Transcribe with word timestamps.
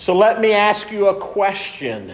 So 0.00 0.14
let 0.14 0.40
me 0.40 0.52
ask 0.52 0.90
you 0.90 1.08
a 1.08 1.14
question. 1.14 2.10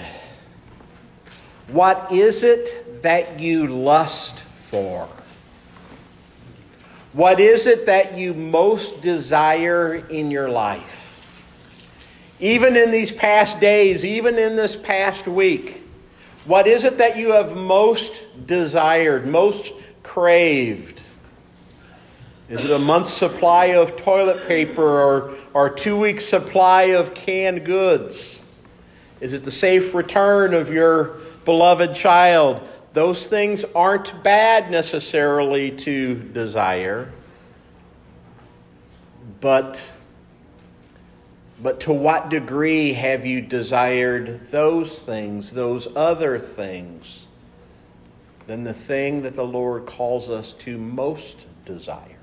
What 1.68 2.10
is 2.10 2.42
it 2.42 3.00
that 3.02 3.38
you 3.38 3.68
lust 3.68 4.40
for? 4.40 5.08
What 7.12 7.38
is 7.38 7.68
it 7.68 7.86
that 7.86 8.18
you 8.18 8.34
most 8.34 9.02
desire 9.02 9.94
in 9.94 10.32
your 10.32 10.48
life? 10.48 11.32
Even 12.40 12.76
in 12.76 12.90
these 12.90 13.12
past 13.12 13.60
days, 13.60 14.04
even 14.04 14.36
in 14.36 14.56
this 14.56 14.74
past 14.74 15.28
week, 15.28 15.84
what 16.44 16.66
is 16.66 16.82
it 16.82 16.98
that 16.98 17.16
you 17.16 17.34
have 17.34 17.56
most 17.56 18.24
desired, 18.46 19.28
most 19.28 19.72
craved? 20.02 21.00
Is 22.48 22.64
it 22.64 22.70
a 22.70 22.78
month's 22.78 23.12
supply 23.12 23.66
of 23.66 23.96
toilet 23.96 24.46
paper 24.46 24.82
or, 24.82 25.34
or 25.52 25.68
two 25.68 25.96
weeks' 25.96 26.26
supply 26.26 26.82
of 26.82 27.12
canned 27.12 27.64
goods? 27.64 28.40
Is 29.20 29.32
it 29.32 29.42
the 29.42 29.50
safe 29.50 29.94
return 29.94 30.54
of 30.54 30.70
your 30.70 31.16
beloved 31.44 31.94
child? 31.96 32.60
Those 32.92 33.26
things 33.26 33.64
aren't 33.74 34.22
bad 34.22 34.70
necessarily 34.70 35.72
to 35.72 36.14
desire, 36.14 37.10
but, 39.40 39.92
but 41.60 41.80
to 41.80 41.92
what 41.92 42.28
degree 42.28 42.92
have 42.92 43.26
you 43.26 43.40
desired 43.40 44.50
those 44.52 45.02
things, 45.02 45.52
those 45.52 45.88
other 45.96 46.38
things, 46.38 47.26
than 48.46 48.62
the 48.62 48.72
thing 48.72 49.22
that 49.22 49.34
the 49.34 49.44
Lord 49.44 49.86
calls 49.86 50.30
us 50.30 50.52
to 50.60 50.78
most 50.78 51.46
desire? 51.64 52.15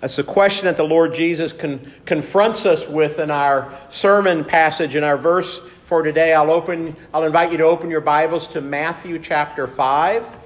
That's 0.00 0.16
the 0.16 0.24
question 0.24 0.66
that 0.66 0.76
the 0.76 0.84
Lord 0.84 1.14
Jesus 1.14 1.54
con- 1.54 1.90
confronts 2.04 2.66
us 2.66 2.86
with 2.86 3.18
in 3.18 3.30
our 3.30 3.74
sermon 3.88 4.44
passage, 4.44 4.94
in 4.94 5.02
our 5.02 5.16
verse 5.16 5.60
for 5.84 6.02
today. 6.02 6.34
I'll, 6.34 6.50
open, 6.50 6.94
I'll 7.14 7.24
invite 7.24 7.50
you 7.50 7.58
to 7.58 7.64
open 7.64 7.88
your 7.88 8.02
Bibles 8.02 8.46
to 8.48 8.60
Matthew 8.60 9.18
chapter 9.18 9.66
5. 9.66 10.38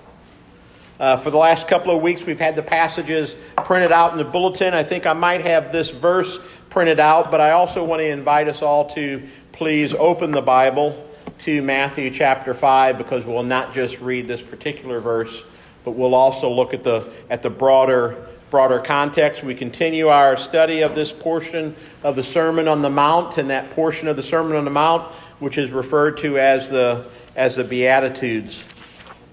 Uh, 1.00 1.16
for 1.16 1.30
the 1.30 1.36
last 1.36 1.66
couple 1.66 1.94
of 1.94 2.00
weeks, 2.00 2.25
we've 2.25 2.38
had 2.38 2.55
the 2.55 2.62
passages 2.62 3.34
printed 3.64 3.91
out 3.91 4.12
in 4.12 4.19
the 4.19 4.25
bulletin. 4.25 4.72
I 4.72 4.84
think 4.84 5.05
I 5.05 5.14
might 5.14 5.41
have 5.41 5.72
this 5.72 5.91
verse 5.91 6.38
printed 6.69 7.00
out, 7.00 7.32
but 7.32 7.41
I 7.41 7.50
also 7.50 7.82
want 7.82 8.00
to 8.00 8.06
invite 8.06 8.47
us 8.47 8.62
all 8.62 8.88
to 8.91 9.20
please 9.50 9.94
open 9.94 10.30
the 10.30 10.42
Bible 10.42 11.08
to 11.41 11.60
Matthew 11.60 12.10
chapter 12.10 12.55
5 12.55 12.98
because 12.98 13.25
we'll 13.25 13.42
not 13.42 13.72
just 13.72 13.98
read 14.00 14.28
this 14.28 14.42
particular 14.42 15.00
verse, 15.00 15.42
but 15.84 15.92
we'll 15.92 16.14
also 16.14 16.48
look 16.48 16.72
at 16.72 16.84
the, 16.84 17.12
at 17.28 17.42
the 17.42 17.50
broader 17.50 18.28
broader 18.51 18.81
context, 18.81 19.45
we 19.45 19.55
continue 19.55 20.09
our 20.09 20.37
study 20.37 20.83
of 20.83 20.97
this 20.97 21.12
portion 21.12 21.77
of 22.03 22.17
the 22.17 22.23
Sermon 22.23 22.67
on 22.67 22.83
the 22.83 22.91
Mount, 22.91 23.39
and 23.39 23.51
that 23.51 23.70
portion 23.70 24.09
of 24.09 24.17
the 24.17 24.23
Sermon 24.23 24.56
on 24.56 24.65
the 24.65 24.70
Mount, 24.70 25.05
which 25.39 25.56
is 25.56 25.70
referred 25.70 26.17
to 26.19 26.39
as 26.39 26.69
the, 26.69 27.06
as 27.37 27.56
the 27.56 27.65
Beatitudes. 27.65 28.65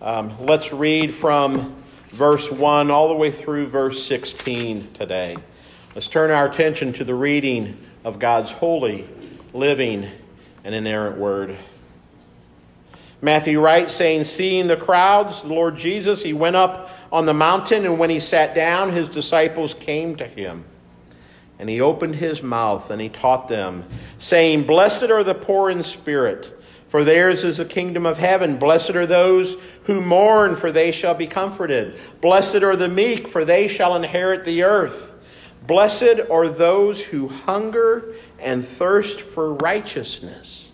Um, 0.02 0.38
let's 0.46 0.72
read 0.72 1.14
from 1.14 1.76
verse 2.12 2.52
1 2.52 2.92
all 2.92 3.08
the 3.08 3.16
way 3.16 3.32
through 3.32 3.68
verse 3.68 4.06
16 4.06 4.94
today. 4.94 5.36
Let's 5.96 6.08
turn 6.08 6.30
our 6.30 6.48
attention 6.48 6.94
to 6.94 7.04
the 7.04 7.16
reading 7.16 7.78
of 8.04 8.20
God's 8.20 8.52
holy, 8.52 9.10
living, 9.52 10.08
and 10.64 10.76
inerrant 10.76 11.18
word. 11.18 11.58
Matthew 13.22 13.60
writes, 13.60 13.94
saying, 13.94 14.26
Seeing 14.26 14.68
the 14.68 14.78
crowds, 14.78 15.42
the 15.42 15.48
Lord 15.48 15.76
Jesus, 15.76 16.22
he 16.22 16.34
went 16.34 16.56
up 16.56 16.90
on 17.12 17.26
the 17.26 17.34
mountain, 17.34 17.86
and 17.86 17.98
when 17.98 18.10
he 18.10 18.20
sat 18.20 18.54
down, 18.54 18.92
his 18.92 19.10
disciples 19.10 19.74
came 19.74 20.16
to 20.18 20.28
him. 20.28 20.66
And 21.60 21.68
he 21.68 21.82
opened 21.82 22.16
his 22.16 22.44
mouth 22.44 22.92
and 22.92 23.02
he 23.02 23.10
taught 23.10 23.48
them, 23.48 23.86
saying, 24.20 24.68
Blessed 24.68 25.06
are 25.06 25.24
the 25.24 25.34
poor 25.34 25.72
in 25.72 25.82
spirit, 25.82 26.62
for 26.88 27.04
theirs 27.04 27.44
is 27.44 27.58
the 27.58 27.66
kingdom 27.66 28.06
of 28.06 28.20
heaven. 28.20 28.58
Blessed 28.58 28.92
are 28.92 29.08
those 29.08 29.56
who 29.86 30.00
mourn, 30.00 30.56
for 30.56 30.72
they 30.72 30.92
shall 30.92 31.16
be 31.16 31.26
comforted. 31.26 32.00
Blessed 32.22 32.58
are 32.58 32.76
the 32.76 32.88
meek, 32.88 33.28
for 33.28 33.44
they 33.44 33.68
shall 33.68 33.96
inherit 33.96 34.44
the 34.46 34.62
earth. 34.62 35.16
Blessed 35.66 36.20
are 36.30 36.48
those 36.48 37.02
who 37.02 37.28
hunger 37.28 38.14
and 38.38 38.64
thirst 38.64 39.20
for 39.20 39.54
righteousness 39.56 40.67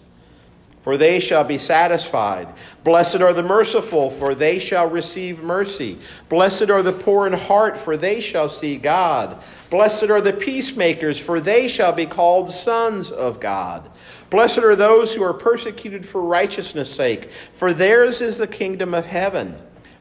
for 0.83 0.97
they 0.97 1.17
shall 1.17 1.45
be 1.45 1.57
satisfied. 1.57 2.47
Blessed 2.83 3.21
are 3.21 3.33
the 3.33 3.41
merciful, 3.41 4.09
for 4.09 4.35
they 4.35 4.59
shall 4.59 4.85
receive 4.87 5.41
mercy. 5.41 5.97
Blessed 6.27 6.69
are 6.69 6.83
the 6.83 6.91
poor 6.91 7.25
in 7.25 7.31
heart, 7.31 7.77
for 7.77 7.95
they 7.95 8.19
shall 8.19 8.49
see 8.49 8.75
God. 8.75 9.41
Blessed 9.69 10.09
are 10.09 10.19
the 10.19 10.33
peacemakers, 10.33 11.17
for 11.17 11.39
they 11.39 11.69
shall 11.69 11.93
be 11.93 12.05
called 12.05 12.51
sons 12.51 13.09
of 13.11 13.39
God. 13.39 13.89
Blessed 14.29 14.59
are 14.59 14.75
those 14.75 15.13
who 15.13 15.23
are 15.23 15.33
persecuted 15.33 16.05
for 16.05 16.21
righteousness' 16.21 16.93
sake, 16.93 17.31
for 17.53 17.71
theirs 17.71 18.19
is 18.19 18.37
the 18.37 18.45
kingdom 18.45 18.93
of 18.93 19.05
heaven. 19.05 19.55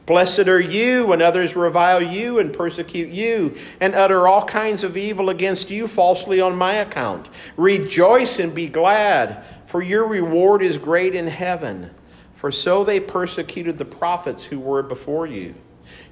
Blessed 0.05 0.49
are 0.49 0.59
you 0.59 1.05
when 1.07 1.21
others 1.21 1.55
revile 1.55 2.01
you 2.01 2.39
and 2.39 2.51
persecute 2.51 3.09
you 3.09 3.55
and 3.79 3.95
utter 3.95 4.27
all 4.27 4.43
kinds 4.43 4.83
of 4.83 4.97
evil 4.97 5.29
against 5.29 5.69
you 5.69 5.87
falsely 5.87 6.41
on 6.41 6.57
my 6.57 6.75
account. 6.75 7.29
Rejoice 7.55 8.39
and 8.39 8.53
be 8.53 8.67
glad 8.67 9.45
for 9.73 9.81
your 9.81 10.07
reward 10.07 10.61
is 10.61 10.77
great 10.77 11.15
in 11.15 11.25
heaven. 11.25 11.89
For 12.35 12.51
so 12.51 12.83
they 12.83 12.99
persecuted 12.99 13.79
the 13.79 13.85
prophets 13.85 14.43
who 14.43 14.59
were 14.59 14.83
before 14.83 15.25
you. 15.25 15.55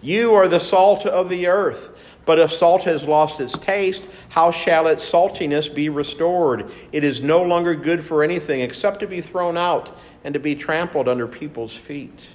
You 0.01 0.33
are 0.33 0.47
the 0.47 0.59
salt 0.59 1.05
of 1.05 1.29
the 1.29 1.45
earth. 1.45 1.91
But 2.25 2.39
if 2.39 2.51
salt 2.51 2.85
has 2.85 3.03
lost 3.03 3.39
its 3.39 3.55
taste, 3.55 4.07
how 4.29 4.49
shall 4.49 4.87
its 4.87 5.07
saltiness 5.07 5.71
be 5.71 5.89
restored? 5.89 6.71
It 6.91 7.03
is 7.03 7.21
no 7.21 7.43
longer 7.43 7.75
good 7.75 8.03
for 8.03 8.23
anything 8.23 8.61
except 8.61 8.99
to 9.01 9.05
be 9.05 9.21
thrown 9.21 9.57
out 9.57 9.95
and 10.23 10.33
to 10.33 10.39
be 10.39 10.55
trampled 10.55 11.07
under 11.07 11.27
people's 11.27 11.75
feet. 11.75 12.29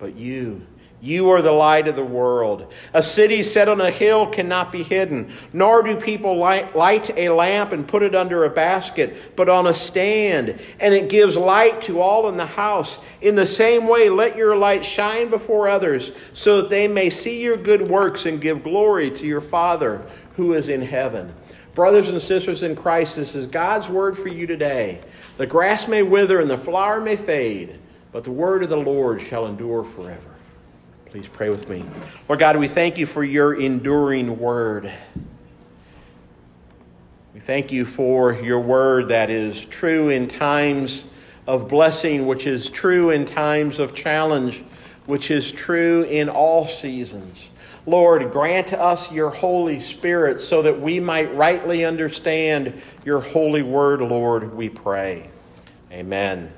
But 0.00 0.16
you, 0.16 0.66
you 1.06 1.30
are 1.30 1.40
the 1.40 1.52
light 1.52 1.86
of 1.86 1.94
the 1.94 2.04
world. 2.04 2.72
A 2.92 3.02
city 3.02 3.42
set 3.42 3.68
on 3.68 3.80
a 3.80 3.90
hill 3.90 4.26
cannot 4.26 4.72
be 4.72 4.82
hidden, 4.82 5.32
nor 5.52 5.82
do 5.82 5.96
people 5.96 6.36
light, 6.36 6.74
light, 6.74 7.16
a 7.16 7.28
lamp 7.28 7.72
and 7.72 7.86
put 7.86 8.02
it 8.02 8.14
under 8.14 8.44
a 8.44 8.50
basket, 8.50 9.32
but 9.36 9.48
on 9.48 9.68
a 9.68 9.74
stand, 9.74 10.60
and 10.80 10.92
it 10.92 11.08
gives 11.08 11.36
light 11.36 11.80
to 11.82 12.00
all 12.00 12.28
in 12.28 12.36
the 12.36 12.46
house. 12.46 12.98
In 13.20 13.36
the 13.36 13.46
same 13.46 13.86
way, 13.86 14.10
let 14.10 14.36
your 14.36 14.56
light 14.56 14.84
shine 14.84 15.30
before 15.30 15.68
others, 15.68 16.10
so 16.32 16.60
that 16.60 16.70
they 16.70 16.88
may 16.88 17.08
see 17.08 17.40
your 17.40 17.56
good 17.56 17.82
works 17.88 18.26
and 18.26 18.40
give 18.40 18.64
glory 18.64 19.10
to 19.12 19.26
your 19.26 19.40
Father 19.40 20.04
who 20.34 20.54
is 20.54 20.68
in 20.68 20.82
heaven. 20.82 21.32
Brothers 21.74 22.08
and 22.08 22.20
sisters 22.20 22.62
in 22.62 22.74
Christ, 22.74 23.16
this 23.16 23.34
is 23.34 23.46
God's 23.46 23.88
word 23.88 24.16
for 24.16 24.28
you 24.28 24.46
today. 24.46 25.00
The 25.36 25.46
grass 25.46 25.86
may 25.86 26.02
wither 26.02 26.40
and 26.40 26.50
the 26.50 26.58
flower 26.58 27.00
may 27.00 27.16
fade, 27.16 27.78
but 28.12 28.24
the 28.24 28.32
word 28.32 28.62
of 28.62 28.70
the 28.70 28.76
Lord 28.76 29.20
shall 29.20 29.46
endure 29.46 29.84
forever. 29.84 30.35
Please 31.16 31.28
pray 31.28 31.48
with 31.48 31.66
me. 31.70 31.82
Lord 32.28 32.40
God, 32.40 32.58
we 32.58 32.68
thank 32.68 32.98
you 32.98 33.06
for 33.06 33.24
your 33.24 33.54
enduring 33.54 34.38
word. 34.38 34.92
We 37.32 37.40
thank 37.40 37.72
you 37.72 37.86
for 37.86 38.34
your 38.34 38.60
word 38.60 39.08
that 39.08 39.30
is 39.30 39.64
true 39.64 40.10
in 40.10 40.28
times 40.28 41.06
of 41.46 41.68
blessing, 41.68 42.26
which 42.26 42.46
is 42.46 42.68
true 42.68 43.08
in 43.08 43.24
times 43.24 43.78
of 43.78 43.94
challenge, 43.94 44.62
which 45.06 45.30
is 45.30 45.50
true 45.50 46.02
in 46.02 46.28
all 46.28 46.66
seasons. 46.66 47.48
Lord, 47.86 48.30
grant 48.30 48.74
us 48.74 49.10
your 49.10 49.30
Holy 49.30 49.80
Spirit 49.80 50.42
so 50.42 50.60
that 50.60 50.78
we 50.78 51.00
might 51.00 51.34
rightly 51.34 51.86
understand 51.86 52.74
your 53.06 53.20
holy 53.20 53.62
word, 53.62 54.02
Lord, 54.02 54.54
we 54.54 54.68
pray. 54.68 55.30
Amen. 55.90 56.52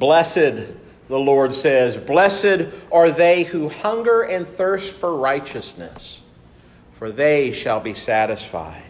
Blessed 0.00 0.66
the 1.08 1.18
Lord 1.18 1.54
says, 1.54 1.96
Blessed 1.96 2.68
are 2.90 3.10
they 3.10 3.44
who 3.44 3.68
hunger 3.68 4.22
and 4.22 4.46
thirst 4.46 4.94
for 4.94 5.14
righteousness, 5.16 6.20
for 6.94 7.10
they 7.10 7.52
shall 7.52 7.80
be 7.80 7.94
satisfied. 7.94 8.82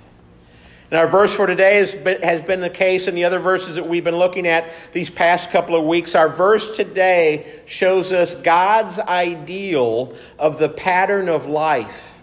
And 0.91 1.00
our 1.00 1.09
verse 1.09 1.34
for 1.34 1.47
today 1.47 1.78
has 1.78 1.92
been, 1.92 2.22
has 2.22 2.42
been 2.42 2.60
the 2.60 2.71
case 2.71 3.09
in 3.09 3.16
the 3.16 3.24
other 3.24 3.41
verses 3.41 3.74
that 3.74 3.89
we've 3.89 4.04
been 4.04 4.16
looking 4.16 4.47
at 4.47 4.71
these 4.92 5.10
past 5.10 5.50
couple 5.50 5.74
of 5.74 5.84
weeks. 5.84 6.15
Our 6.15 6.28
verse 6.28 6.77
today 6.77 7.62
shows 7.66 8.12
us 8.12 8.34
God's 8.36 8.98
ideal 9.00 10.15
of 10.39 10.59
the 10.59 10.68
pattern 10.68 11.28
of 11.28 11.47
life 11.47 12.21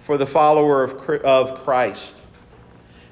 for 0.00 0.16
the 0.16 0.26
follower 0.26 0.84
of, 0.84 0.92
of 1.24 1.64
Christ. 1.64 2.16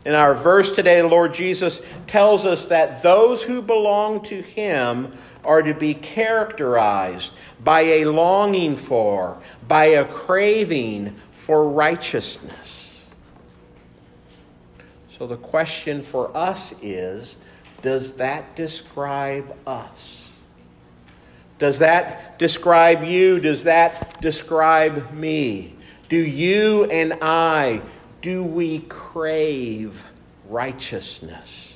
In 0.05 0.15
our 0.15 0.35
verse 0.35 0.73
today, 0.73 1.01
the 1.01 1.09
Lord 1.09 1.35
Jesus 1.35 1.83
tells 2.07 2.47
us 2.47 2.67
that 2.67 3.03
those 3.03 3.43
who 3.43 3.63
belong 3.63 4.23
to 4.25 4.41
Him 4.41 5.13
are 5.45 5.63
to 5.63 5.75
be 5.75 5.95
characterized 5.95 7.33
by 7.63 7.81
a 7.81 8.05
longing 8.05 8.75
for, 8.75 9.41
by 9.69 9.87
a 9.87 10.05
craving 10.05 11.15
for 11.33 11.69
righteousness. 11.69 13.05
So 15.19 15.27
the 15.27 15.37
question 15.37 16.03
for 16.03 16.35
us 16.37 16.75
is 16.83 17.37
does 17.83 18.13
that 18.15 18.57
describe 18.57 19.57
us? 19.67 20.29
Does 21.59 21.79
that 21.81 22.39
describe 22.39 23.05
you? 23.05 23.39
Does 23.39 23.65
that 23.65 24.21
describe 24.21 25.13
me? 25.13 25.75
Do 26.09 26.17
you 26.17 26.85
and 26.85 27.19
I, 27.21 27.83
do 28.23 28.43
we 28.43 28.81
crave 28.81 30.05
righteousness? 30.49 31.70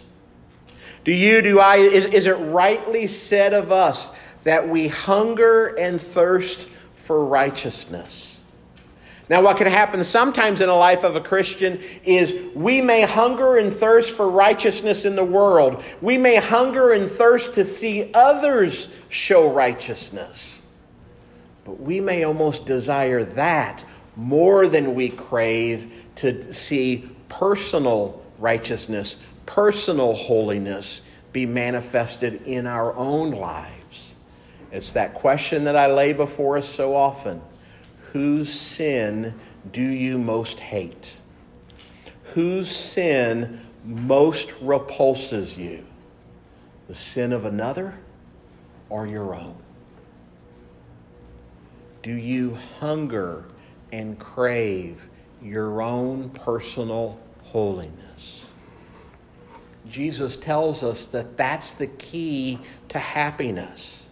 Do 1.04 1.12
you, 1.12 1.42
do 1.42 1.60
I, 1.60 1.76
is, 1.76 2.06
is 2.06 2.26
it 2.26 2.32
rightly 2.32 3.06
said 3.06 3.52
of 3.52 3.70
us 3.70 4.10
that 4.44 4.68
we 4.68 4.88
hunger 4.88 5.66
and 5.66 6.00
thirst 6.00 6.68
for 6.94 7.24
righteousness? 7.24 8.40
Now, 9.28 9.42
what 9.42 9.56
can 9.56 9.66
happen 9.66 10.04
sometimes 10.04 10.60
in 10.60 10.68
the 10.68 10.74
life 10.74 11.02
of 11.02 11.16
a 11.16 11.20
Christian 11.20 11.80
is 12.04 12.34
we 12.54 12.82
may 12.82 13.02
hunger 13.02 13.56
and 13.56 13.72
thirst 13.72 14.14
for 14.14 14.28
righteousness 14.28 15.06
in 15.06 15.16
the 15.16 15.24
world. 15.24 15.82
We 16.02 16.18
may 16.18 16.36
hunger 16.36 16.92
and 16.92 17.08
thirst 17.08 17.54
to 17.54 17.64
see 17.64 18.10
others 18.12 18.88
show 19.08 19.50
righteousness. 19.50 20.60
But 21.64 21.80
we 21.80 22.00
may 22.00 22.24
almost 22.24 22.66
desire 22.66 23.24
that 23.24 23.82
more 24.14 24.68
than 24.68 24.94
we 24.94 25.08
crave 25.08 25.90
to 26.16 26.52
see 26.52 27.08
personal 27.28 28.22
righteousness, 28.38 29.16
personal 29.46 30.14
holiness 30.14 31.02
be 31.32 31.46
manifested 31.46 32.42
in 32.46 32.66
our 32.66 32.94
own 32.94 33.32
lives. 33.32 34.14
It's 34.70 34.92
that 34.92 35.14
question 35.14 35.64
that 35.64 35.76
I 35.76 35.92
lay 35.92 36.12
before 36.12 36.58
us 36.58 36.68
so 36.68 36.94
often 36.94 37.42
Whose 38.12 38.52
sin 38.52 39.34
do 39.72 39.82
you 39.82 40.18
most 40.18 40.60
hate? 40.60 41.16
Whose 42.34 42.74
sin 42.74 43.60
most 43.84 44.52
repulses 44.60 45.58
you? 45.58 45.84
The 46.86 46.94
sin 46.94 47.32
of 47.32 47.44
another 47.44 47.94
or 48.88 49.06
your 49.06 49.34
own? 49.34 49.56
Do 52.02 52.12
you 52.12 52.56
hunger 52.78 53.46
and 53.90 54.18
crave 54.18 55.08
your 55.42 55.82
own 55.82 56.30
personal 56.30 57.18
holiness? 57.42 58.03
Jesus 59.88 60.36
tells 60.36 60.82
us 60.82 61.08
that 61.08 61.36
that's 61.36 61.74
the 61.74 61.86
key 61.86 62.58
to 62.88 62.98
happiness. 62.98 64.02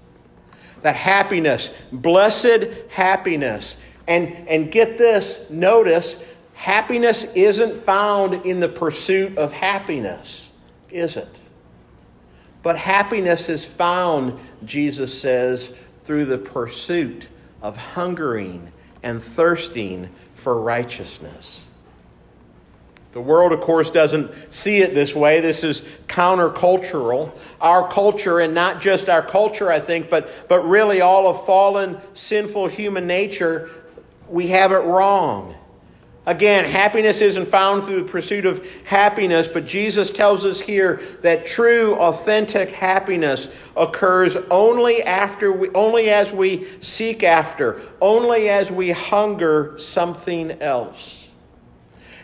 That 0.82 0.96
happiness, 0.96 1.70
blessed 1.92 2.66
happiness, 2.88 3.76
and, 4.06 4.48
and 4.48 4.70
get 4.70 4.98
this, 4.98 5.48
notice, 5.48 6.18
happiness 6.54 7.24
isn't 7.34 7.84
found 7.84 8.46
in 8.46 8.60
the 8.60 8.68
pursuit 8.68 9.38
of 9.38 9.52
happiness, 9.52 10.50
is 10.90 11.16
it? 11.16 11.40
But 12.62 12.76
happiness 12.76 13.48
is 13.48 13.64
found, 13.64 14.38
Jesus 14.64 15.18
says, 15.18 15.72
through 16.04 16.26
the 16.26 16.38
pursuit 16.38 17.28
of 17.60 17.76
hungering 17.76 18.72
and 19.02 19.22
thirsting 19.22 20.10
for 20.34 20.60
righteousness. 20.60 21.68
The 23.12 23.20
world, 23.20 23.52
of 23.52 23.60
course, 23.60 23.90
doesn't 23.90 24.30
see 24.50 24.78
it 24.78 24.94
this 24.94 25.14
way. 25.14 25.40
This 25.40 25.64
is 25.64 25.82
countercultural. 26.06 27.36
Our 27.60 27.88
culture, 27.90 28.40
and 28.40 28.54
not 28.54 28.80
just 28.80 29.10
our 29.10 29.22
culture, 29.22 29.70
I 29.70 29.80
think, 29.80 30.08
but, 30.08 30.48
but 30.48 30.66
really 30.66 31.02
all 31.02 31.28
of 31.28 31.44
fallen, 31.44 31.98
sinful 32.14 32.68
human 32.68 33.06
nature, 33.06 33.68
we 34.28 34.48
have 34.48 34.72
it 34.72 34.76
wrong. 34.76 35.54
Again, 36.24 36.64
happiness 36.64 37.20
isn't 37.20 37.46
found 37.46 37.82
through 37.82 38.04
the 38.04 38.10
pursuit 38.10 38.46
of 38.46 38.64
happiness, 38.84 39.48
but 39.48 39.66
Jesus 39.66 40.10
tells 40.10 40.44
us 40.44 40.60
here 40.60 41.02
that 41.22 41.46
true, 41.46 41.96
authentic 41.96 42.70
happiness 42.70 43.48
occurs 43.76 44.36
only 44.50 45.02
after 45.02 45.50
we, 45.52 45.68
only 45.70 46.10
as 46.10 46.30
we 46.30 46.66
seek 46.80 47.24
after, 47.24 47.82
only 48.00 48.48
as 48.48 48.70
we 48.70 48.92
hunger 48.92 49.74
something 49.78 50.52
else. 50.62 51.21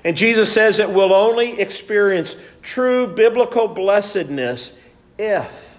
And 0.04 0.16
Jesus 0.16 0.52
says 0.52 0.76
that 0.76 0.92
we'll 0.92 1.12
only 1.12 1.60
experience 1.60 2.36
true 2.62 3.06
biblical 3.06 3.68
blessedness 3.68 4.72
if 5.18 5.78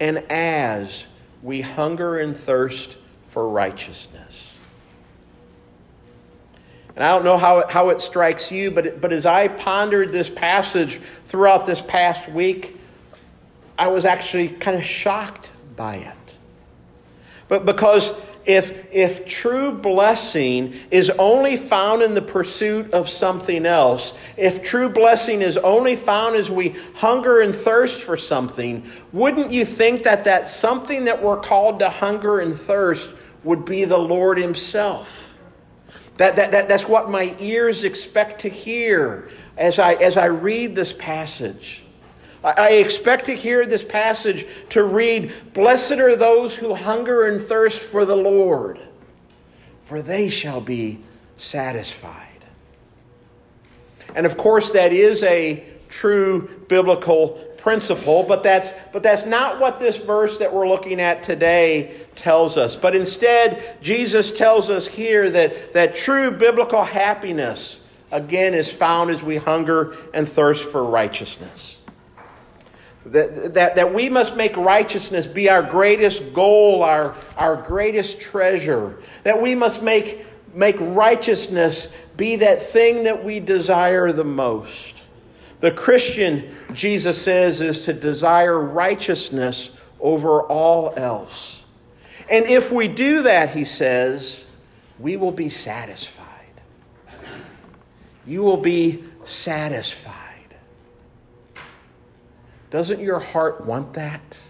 and 0.00 0.18
as 0.30 1.06
we 1.42 1.60
hunger 1.60 2.18
and 2.18 2.36
thirst 2.36 2.96
for 3.28 3.48
righteousness. 3.48 4.58
And 6.96 7.04
I 7.04 7.14
don't 7.14 7.24
know 7.24 7.38
how 7.38 7.60
it, 7.60 7.70
how 7.70 7.90
it 7.90 8.00
strikes 8.00 8.50
you, 8.50 8.70
but, 8.70 9.00
but 9.00 9.12
as 9.12 9.24
I 9.24 9.48
pondered 9.48 10.12
this 10.12 10.28
passage 10.28 11.00
throughout 11.26 11.64
this 11.64 11.80
past 11.80 12.28
week, 12.28 12.76
I 13.78 13.88
was 13.88 14.04
actually 14.04 14.48
kind 14.48 14.76
of 14.76 14.84
shocked 14.84 15.50
by 15.76 15.96
it. 15.96 16.14
But 17.48 17.64
because 17.64 18.12
if, 18.46 18.92
if 18.92 19.26
true 19.26 19.72
blessing 19.72 20.74
is 20.90 21.10
only 21.10 21.56
found 21.56 22.02
in 22.02 22.14
the 22.14 22.22
pursuit 22.22 22.92
of 22.92 23.08
something 23.08 23.66
else, 23.66 24.14
if 24.36 24.62
true 24.62 24.88
blessing 24.88 25.42
is 25.42 25.56
only 25.58 25.96
found 25.96 26.36
as 26.36 26.50
we 26.50 26.74
hunger 26.94 27.40
and 27.40 27.54
thirst 27.54 28.02
for 28.02 28.16
something, 28.16 28.90
wouldn't 29.12 29.52
you 29.52 29.64
think 29.64 30.04
that 30.04 30.24
that 30.24 30.48
something 30.48 31.04
that 31.04 31.22
we're 31.22 31.40
called 31.40 31.78
to 31.80 31.90
hunger 31.90 32.40
and 32.40 32.58
thirst 32.58 33.10
would 33.44 33.64
be 33.64 33.84
the 33.84 33.98
Lord 33.98 34.38
Himself? 34.38 35.38
That, 36.16 36.36
that, 36.36 36.50
that, 36.52 36.68
that's 36.68 36.86
what 36.86 37.10
my 37.10 37.34
ears 37.38 37.84
expect 37.84 38.42
to 38.42 38.48
hear 38.48 39.30
as 39.56 39.78
I, 39.78 39.94
as 39.94 40.16
I 40.16 40.26
read 40.26 40.74
this 40.74 40.92
passage. 40.92 41.82
I, 42.42 42.72
expect 42.72 43.26
to 43.26 43.36
hear 43.36 43.66
this 43.66 43.84
passage 43.84 44.46
to 44.70 44.84
read, 44.84 45.32
Blessed 45.52 45.92
are 45.92 46.16
those 46.16 46.56
who 46.56 46.74
hunger 46.74 47.26
and 47.26 47.40
thirst 47.40 47.80
for 47.80 48.04
the 48.04 48.16
Lord, 48.16 48.80
for 49.84 50.00
they 50.00 50.30
shall 50.30 50.60
be 50.60 51.00
satisfied. 51.36 52.26
And 54.14 54.24
of 54.24 54.36
course, 54.36 54.70
that 54.72 54.92
is 54.92 55.22
a 55.22 55.64
true 55.90 56.64
biblical 56.68 57.44
principle, 57.58 58.22
but 58.22 58.42
that's, 58.42 58.72
but 58.92 59.02
that's 59.02 59.26
not 59.26 59.60
what 59.60 59.78
this 59.78 59.98
verse 59.98 60.38
that 60.38 60.52
we're 60.52 60.68
looking 60.68 60.98
at 61.00 61.22
today 61.22 61.94
tells 62.14 62.56
us. 62.56 62.74
But 62.74 62.96
instead, 62.96 63.76
Jesus 63.82 64.32
tells 64.32 64.70
us 64.70 64.86
here 64.86 65.28
that, 65.30 65.74
that 65.74 65.94
true 65.94 66.30
biblical 66.30 66.84
happiness, 66.84 67.80
again, 68.10 68.54
is 68.54 68.72
found 68.72 69.10
as 69.10 69.22
we 69.22 69.36
hunger 69.36 69.94
and 70.14 70.26
thirst 70.26 70.64
for 70.70 70.84
righteousness. 70.84 71.76
That, 73.06 73.54
that, 73.54 73.76
that 73.76 73.94
we 73.94 74.08
must 74.08 74.36
make 74.36 74.56
righteousness 74.56 75.26
be 75.26 75.48
our 75.48 75.62
greatest 75.62 76.34
goal, 76.34 76.82
our, 76.82 77.14
our 77.38 77.56
greatest 77.56 78.20
treasure. 78.20 78.98
That 79.22 79.40
we 79.40 79.54
must 79.54 79.82
make, 79.82 80.26
make 80.54 80.76
righteousness 80.78 81.88
be 82.16 82.36
that 82.36 82.60
thing 82.60 83.04
that 83.04 83.24
we 83.24 83.40
desire 83.40 84.12
the 84.12 84.24
most. 84.24 85.00
The 85.60 85.70
Christian, 85.70 86.54
Jesus 86.74 87.20
says, 87.20 87.60
is 87.60 87.84
to 87.86 87.92
desire 87.92 88.60
righteousness 88.60 89.70
over 89.98 90.42
all 90.42 90.92
else. 90.96 91.64
And 92.30 92.46
if 92.46 92.70
we 92.70 92.88
do 92.88 93.22
that, 93.22 93.50
he 93.50 93.64
says, 93.64 94.46
we 94.98 95.16
will 95.16 95.32
be 95.32 95.48
satisfied. 95.48 96.26
You 98.26 98.42
will 98.42 98.58
be 98.58 99.04
satisfied. 99.24 100.19
Doesn't 102.70 103.00
your 103.00 103.18
heart 103.18 103.64
want 103.66 103.94
that? 103.94 104.40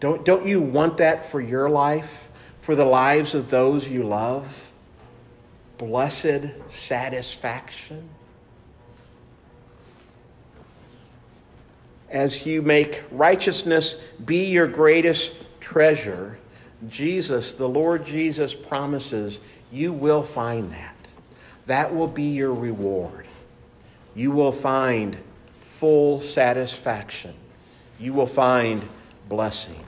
Don't, 0.00 0.24
don't 0.24 0.46
you 0.46 0.60
want 0.60 0.98
that 0.98 1.30
for 1.30 1.40
your 1.40 1.70
life, 1.70 2.28
for 2.60 2.74
the 2.74 2.84
lives 2.84 3.34
of 3.34 3.50
those 3.50 3.88
you 3.88 4.02
love? 4.02 4.70
Blessed 5.78 6.48
satisfaction. 6.66 8.08
as 12.14 12.46
you 12.46 12.62
make 12.62 13.02
righteousness 13.10 13.96
be 14.24 14.46
your 14.46 14.68
greatest 14.68 15.34
treasure, 15.58 16.38
Jesus, 16.88 17.54
the 17.54 17.68
Lord 17.68 18.06
Jesus, 18.06 18.54
promises 18.54 19.40
you 19.72 19.92
will 19.92 20.22
find 20.22 20.70
that. 20.70 20.94
That 21.66 21.92
will 21.92 22.06
be 22.06 22.22
your 22.22 22.54
reward. 22.54 23.26
You 24.14 24.30
will 24.30 24.52
find 24.52 25.16
full 25.78 26.20
satisfaction. 26.20 27.34
You 27.98 28.12
will 28.12 28.26
find 28.26 28.82
blessing. 29.28 29.84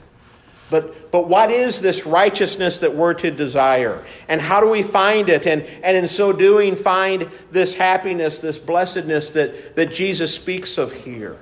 But, 0.69 1.11
but 1.11 1.29
what 1.29 1.49
is 1.49 1.79
this 1.79 2.05
righteousness 2.05 2.79
that 2.79 2.93
we're 2.93 3.13
to 3.15 3.31
desire? 3.31 4.03
And 4.27 4.41
how 4.41 4.59
do 4.59 4.67
we 4.67 4.83
find 4.83 5.29
it? 5.29 5.47
And, 5.47 5.63
and 5.81 5.95
in 5.95 6.07
so 6.09 6.33
doing, 6.33 6.75
find 6.75 7.29
this 7.51 7.73
happiness, 7.73 8.39
this 8.39 8.59
blessedness 8.59 9.31
that, 9.31 9.77
that 9.77 9.91
Jesus 9.91 10.35
speaks 10.35 10.77
of 10.77 10.91
here? 10.91 11.39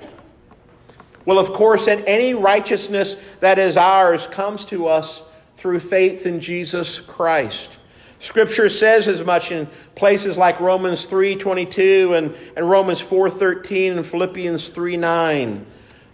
Well, 1.25 1.39
of 1.39 1.53
course, 1.53 1.87
and 1.87 2.03
any 2.05 2.35
righteousness 2.35 3.15
that 3.39 3.57
is 3.57 3.77
ours 3.77 4.27
comes 4.27 4.63
to 4.65 4.87
us 4.87 5.23
through 5.55 5.79
faith 5.79 6.27
in 6.27 6.39
Jesus 6.39 6.99
Christ. 6.99 7.77
Scripture 8.25 8.69
says 8.69 9.07
as 9.07 9.23
much 9.23 9.51
in 9.51 9.67
places 9.93 10.35
like 10.35 10.59
Romans 10.59 11.05
3:22 11.05 12.17
and, 12.17 12.35
and 12.57 12.67
Romans 12.67 12.99
4:13 12.99 13.97
and 13.97 14.05
Philippians 14.05 14.71
3:9. 14.71 15.63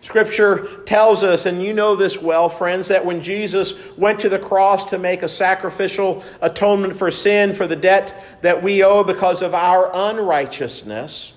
Scripture 0.02 0.68
tells 0.86 1.24
us, 1.24 1.46
and 1.46 1.64
you 1.64 1.74
know 1.74 1.96
this 1.96 2.22
well, 2.22 2.50
friends, 2.50 2.90
that 2.90 3.06
when 3.06 3.22
Jesus 3.22 3.76
went 3.98 4.20
to 4.20 4.28
the 4.28 4.38
cross 4.38 4.90
to 4.90 4.98
make 4.98 5.24
a 5.24 5.30
sacrificial 5.30 6.22
atonement 6.42 6.98
for 6.98 7.12
sin, 7.12 7.54
for 7.54 7.66
the 7.66 7.78
debt 7.78 8.22
that 8.42 8.62
we 8.62 8.84
owe 8.84 9.06
because 9.06 9.42
of 9.42 9.54
our 9.54 9.90
unrighteousness, 9.94 11.34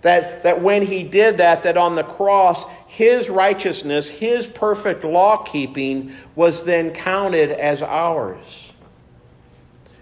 That, 0.00 0.42
that 0.42 0.62
when 0.62 0.86
he 0.86 1.02
did 1.02 1.36
that, 1.36 1.64
that 1.64 1.76
on 1.76 1.96
the 1.96 2.02
cross, 2.02 2.64
his 2.86 3.28
righteousness, 3.28 4.08
his 4.08 4.46
perfect 4.46 5.04
law 5.04 5.36
keeping 5.44 6.12
was 6.34 6.62
then 6.62 6.92
counted 6.92 7.50
as 7.50 7.82
ours. 7.82 8.63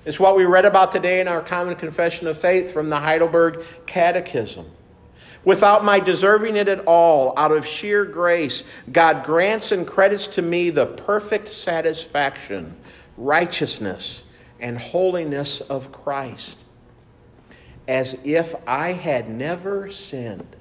It's 0.05 0.19
what 0.19 0.37
we 0.37 0.45
read 0.45 0.65
about 0.65 0.91
today 0.91 1.21
in 1.21 1.29
our 1.29 1.41
Common 1.41 1.77
Confession 1.77 2.27
of 2.27 2.37
Faith 2.37 2.73
from 2.73 2.91
the 2.91 2.99
Heidelberg 2.99 3.63
Catechism. 3.87 4.67
Without 5.45 5.85
my 5.85 6.01
deserving 6.01 6.57
it 6.57 6.69
at 6.69 6.85
all, 6.87 7.33
out 7.37 7.53
of 7.53 7.67
sheer 7.67 8.05
grace, 8.05 8.65
God 8.91 9.25
grants 9.25 9.71
and 9.71 9.87
credits 9.87 10.27
to 10.29 10.43
me 10.43 10.71
the 10.71 10.87
perfect 10.87 11.49
satisfaction, 11.49 12.77
righteousness, 13.17 14.25
and 14.59 14.79
holiness 14.79 15.61
of 15.61 15.93
Christ 15.93 16.65
as 17.89 18.17
if 18.25 18.55
I 18.67 18.93
had 18.93 19.29
never 19.29 19.91
sinned, 19.91 20.57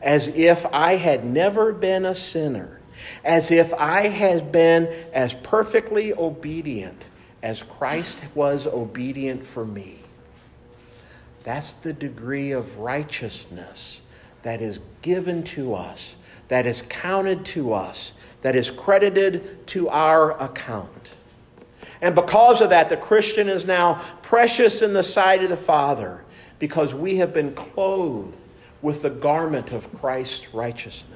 as 0.00 0.28
if 0.28 0.64
I 0.72 0.96
had 0.96 1.24
never 1.24 1.72
been 1.72 2.04
a 2.04 2.14
sinner, 2.14 2.80
as 3.24 3.50
if 3.50 3.72
I 3.74 4.08
had 4.08 4.52
been 4.52 4.86
as 5.12 5.34
perfectly 5.34 6.12
obedient 6.12 7.06
as 7.42 7.62
Christ 7.62 8.20
was 8.34 8.66
obedient 8.66 9.44
for 9.44 9.64
me. 9.64 9.98
That's 11.44 11.74
the 11.74 11.92
degree 11.92 12.52
of 12.52 12.78
righteousness 12.78 14.02
that 14.42 14.60
is 14.60 14.80
given 15.02 15.42
to 15.42 15.74
us, 15.74 16.16
that 16.48 16.66
is 16.66 16.82
counted 16.88 17.44
to 17.46 17.72
us, 17.72 18.12
that 18.42 18.54
is 18.54 18.70
credited 18.70 19.66
to 19.68 19.88
our 19.88 20.40
account. 20.40 21.12
And 22.00 22.14
because 22.14 22.60
of 22.60 22.70
that, 22.70 22.88
the 22.88 22.96
Christian 22.96 23.48
is 23.48 23.64
now 23.64 23.94
precious 24.22 24.82
in 24.82 24.92
the 24.92 25.04
sight 25.04 25.42
of 25.42 25.48
the 25.48 25.56
Father 25.56 26.24
because 26.58 26.94
we 26.94 27.16
have 27.16 27.32
been 27.32 27.54
clothed 27.54 28.36
with 28.82 29.02
the 29.02 29.10
garment 29.10 29.72
of 29.72 29.92
Christ's 29.94 30.52
righteousness. 30.52 31.11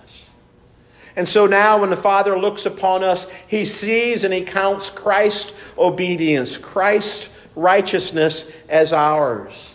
And 1.17 1.27
so 1.27 1.47
now, 1.47 1.81
when 1.81 1.89
the 1.89 1.97
Father 1.97 2.39
looks 2.39 2.67
upon 2.67 3.03
us, 3.03 3.27
he 3.47 3.65
sees 3.65 4.23
and 4.23 4.35
he 4.35 4.43
counts 4.43 4.91
Christ's 4.91 5.53
obedience, 5.79 6.59
Christ's 6.59 7.31
righteousness 7.55 8.45
as 8.69 8.93
ours. 8.93 9.71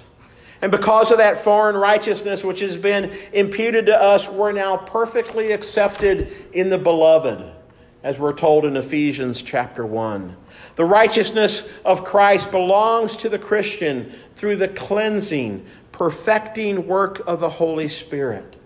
And 0.62 0.72
because 0.72 1.10
of 1.10 1.18
that 1.18 1.40
foreign 1.40 1.76
righteousness 1.76 2.44
which 2.44 2.60
has 2.60 2.78
been 2.78 3.12
imputed 3.34 3.88
to 3.88 3.96
us, 3.96 4.30
we're 4.30 4.52
now 4.52 4.78
perfectly 4.78 5.52
accepted 5.52 6.32
in 6.54 6.70
the 6.70 6.78
beloved, 6.78 7.52
as 8.04 8.20
we're 8.20 8.34
told 8.34 8.66
in 8.66 8.78
Ephesians 8.78 9.42
chapter 9.42 9.84
1. 9.84 10.38
The 10.76 10.86
righteousness 10.86 11.68
of 11.84 12.04
Christ 12.04 12.52
belongs 12.52 13.18
to 13.18 13.30
the 13.30 13.40
Christian 13.40 14.12
through 14.36 14.58
the 14.58 14.68
cleansing, 14.68 15.66
perfecting 15.92 16.86
work 16.86 17.24
of 17.26 17.40
the 17.40 17.50
Holy 17.50 17.88
Spirit. 17.88 18.61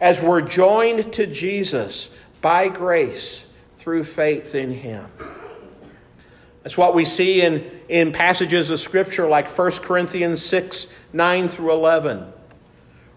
As 0.00 0.20
we're 0.20 0.42
joined 0.42 1.12
to 1.14 1.26
Jesus 1.26 2.10
by 2.40 2.68
grace 2.68 3.46
through 3.78 4.04
faith 4.04 4.54
in 4.54 4.70
Him. 4.70 5.06
That's 6.62 6.76
what 6.76 6.94
we 6.94 7.06
see 7.06 7.40
in, 7.40 7.64
in 7.88 8.12
passages 8.12 8.68
of 8.68 8.78
Scripture 8.78 9.26
like 9.26 9.48
1 9.48 9.72
Corinthians 9.78 10.44
6 10.44 10.86
9 11.14 11.48
through 11.48 11.72
11, 11.72 12.30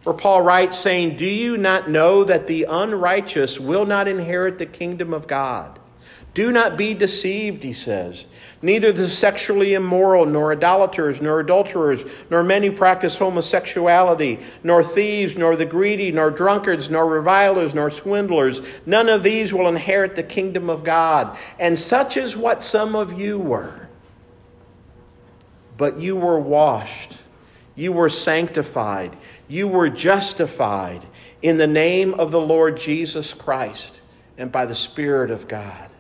where 0.04 0.16
Paul 0.16 0.42
writes, 0.42 0.80
saying, 0.80 1.18
Do 1.18 1.26
you 1.26 1.58
not 1.58 1.90
know 1.90 2.24
that 2.24 2.48
the 2.48 2.68
unrighteous 2.70 3.60
will 3.60 3.86
not 3.86 4.08
inherit 4.08 4.58
the 4.58 4.66
kingdom 4.66 5.14
of 5.14 5.28
God? 5.28 5.81
Do 6.34 6.52
not 6.54 6.78
be 6.78 6.94
deceived, 6.94 7.62
he 7.62 7.74
says. 7.74 8.26
Neither 8.62 8.94
the 8.94 9.10
sexually 9.10 9.74
immoral, 9.74 10.26
nor 10.26 10.54
idolaters, 10.54 11.22
nor 11.22 11.42
adulterers, 11.42 12.10
nor 12.30 12.42
many 12.42 12.70
practice 12.70 13.18
homosexuality, 13.18 14.40
nor 14.64 14.82
thieves, 14.82 15.36
nor 15.36 15.58
the 15.58 15.66
greedy, 15.66 16.10
nor 16.12 16.32
drunkards, 16.32 16.90
nor 16.90 17.06
revilers, 17.06 17.74
nor 17.74 17.92
swindlers. 17.92 18.62
None 18.86 19.10
of 19.10 19.24
these 19.24 19.54
will 19.54 19.68
inherit 19.68 20.16
the 20.16 20.24
kingdom 20.24 20.70
of 20.70 20.86
God. 20.86 21.38
And 21.60 21.78
such 21.78 22.16
is 22.16 22.38
what 22.38 22.64
some 22.64 22.96
of 22.96 23.20
you 23.20 23.38
were. 23.38 23.90
But 25.76 26.00
you 26.00 26.16
were 26.16 26.40
washed, 26.40 27.18
you 27.76 27.92
were 27.92 28.10
sanctified, 28.10 29.18
you 29.50 29.68
were 29.68 29.90
justified 29.90 31.06
in 31.42 31.58
the 31.58 31.68
name 31.68 32.14
of 32.14 32.32
the 32.32 32.40
Lord 32.40 32.78
Jesus 32.78 33.34
Christ 33.34 34.00
and 34.38 34.50
by 34.50 34.66
the 34.66 34.76
Spirit 34.76 35.32
of 35.32 35.48
God. 35.48 35.91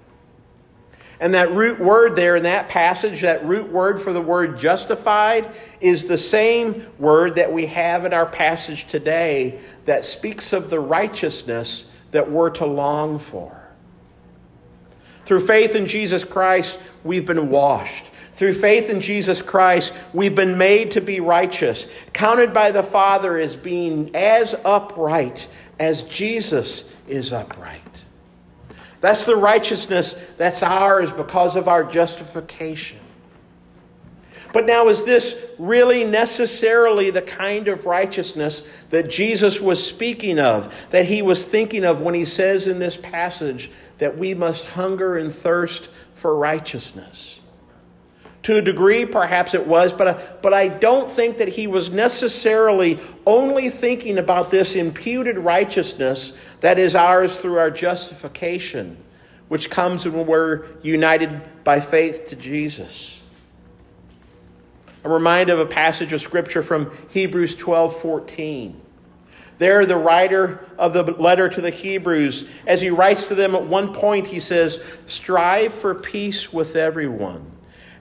And 1.22 1.36
that 1.36 1.52
root 1.52 1.80
word 1.80 2.16
there 2.16 2.36
in 2.36 2.44
that 2.44 2.68
passage, 2.68 3.22
that 3.22 3.46
root 3.46 3.72
word 3.72 4.02
for 4.02 4.12
the 4.12 4.20
word 4.20 4.58
justified, 4.58 5.54
is 5.80 6.06
the 6.06 6.18
same 6.18 6.88
word 6.98 7.36
that 7.36 7.54
we 7.54 7.68
have 7.68 8.06
in 8.06 8.14
our 8.14 8.26
passage 8.26 8.88
today 8.88 9.60
that 9.86 10.04
speaks 10.04 10.52
of 10.52 10.72
the 10.72 10.80
righteousness 10.80 11.86
that 12.10 12.30
we're 12.30 12.50
to 12.50 12.66
long 12.66 13.20
for. 13.20 13.62
Through 15.26 15.46
faith 15.46 15.76
in 15.76 15.86
Jesus 15.86 16.24
Christ, 16.24 16.80
we've 17.04 17.28
been 17.28 17.52
washed. 17.52 18.08
Through 18.34 18.56
faith 18.56 18.90
in 18.90 19.00
Jesus 19.00 19.44
Christ, 19.44 19.94
we've 20.14 20.34
been 20.34 20.58
made 20.58 20.90
to 20.92 21.02
be 21.02 21.20
righteous, 21.20 21.88
counted 22.14 22.52
by 22.52 22.72
the 22.72 22.82
Father 22.82 23.38
as 23.38 23.56
being 23.56 24.16
as 24.16 24.56
upright 24.66 25.48
as 25.80 26.02
Jesus 26.04 26.84
is 27.08 27.32
upright. 27.32 27.81
That's 29.02 29.26
the 29.26 29.36
righteousness 29.36 30.16
that's 30.38 30.64
ours 30.64 31.12
because 31.12 31.56
of 31.56 31.68
our 31.68 31.84
justification. 31.84 33.00
But 34.54 34.66
now, 34.66 34.90
is 34.90 35.04
this 35.04 35.36
really 35.58 36.04
necessarily 36.04 37.10
the 37.10 37.22
kind 37.22 37.68
of 37.68 37.86
righteousness 37.86 38.64
that 38.90 39.10
Jesus 39.10 39.60
was 39.60 39.86
speaking 39.86 40.40
of, 40.40 40.74
that 40.92 41.06
he 41.06 41.22
was 41.22 41.46
thinking 41.46 41.86
of 41.86 42.02
when 42.02 42.14
he 42.14 42.26
says 42.26 42.68
in 42.68 42.80
this 42.80 42.98
passage 42.98 43.72
that 43.98 44.18
we 44.18 44.34
must 44.34 44.66
hunger 44.66 45.18
and 45.18 45.34
thirst 45.34 45.90
for 46.14 46.36
righteousness? 46.36 47.41
To 48.44 48.58
a 48.58 48.62
degree, 48.62 49.06
perhaps 49.06 49.54
it 49.54 49.68
was, 49.68 49.94
but, 49.94 50.08
I, 50.08 50.14
but 50.42 50.54
I 50.54 50.68
don't 50.68 51.08
think 51.08 51.38
that 51.38 51.48
he 51.48 51.68
was 51.68 51.92
necessarily 51.92 53.00
only 53.26 53.70
thinking 53.70 54.18
about 54.18 54.50
this 54.50 54.76
imputed 54.76 55.38
righteousness 55.38 56.34
that 56.62 56.80
is 56.80 56.96
ours 56.96 57.36
through 57.36 57.60
our 57.60 57.70
justification, 57.70 58.98
which 59.48 59.70
comes 59.70 60.08
when 60.08 60.26
we're 60.26 60.66
united 60.82 61.40
by 61.64 61.80
faith 61.80 62.30
to 62.30 62.36
Jesus. 62.36 63.22
I'm 65.06 65.12
reminded 65.12 65.54
of 65.54 65.60
a 65.60 65.66
passage 65.68 66.12
of 66.12 66.22
Scripture 66.22 66.64
from 66.64 66.92
Hebrews 67.10 67.56
12 67.56 67.96
14. 67.98 68.82
There, 69.60 69.86
the 69.86 69.98
writer 69.98 70.66
of 70.80 70.94
the 70.94 71.04
letter 71.04 71.48
to 71.48 71.62
the 71.62 71.70
Hebrews, 71.70 72.46
as 72.66 72.82
he 72.82 72.90
writes 72.90 73.28
to 73.28 73.36
them 73.36 73.54
at 73.54 73.64
one 73.64 73.94
point, 73.94 74.26
he 74.26 74.40
says, 74.40 74.80
Strive 75.06 75.72
for 75.72 75.94
peace 75.94 76.52
with 76.52 76.76
everyone 76.76 77.51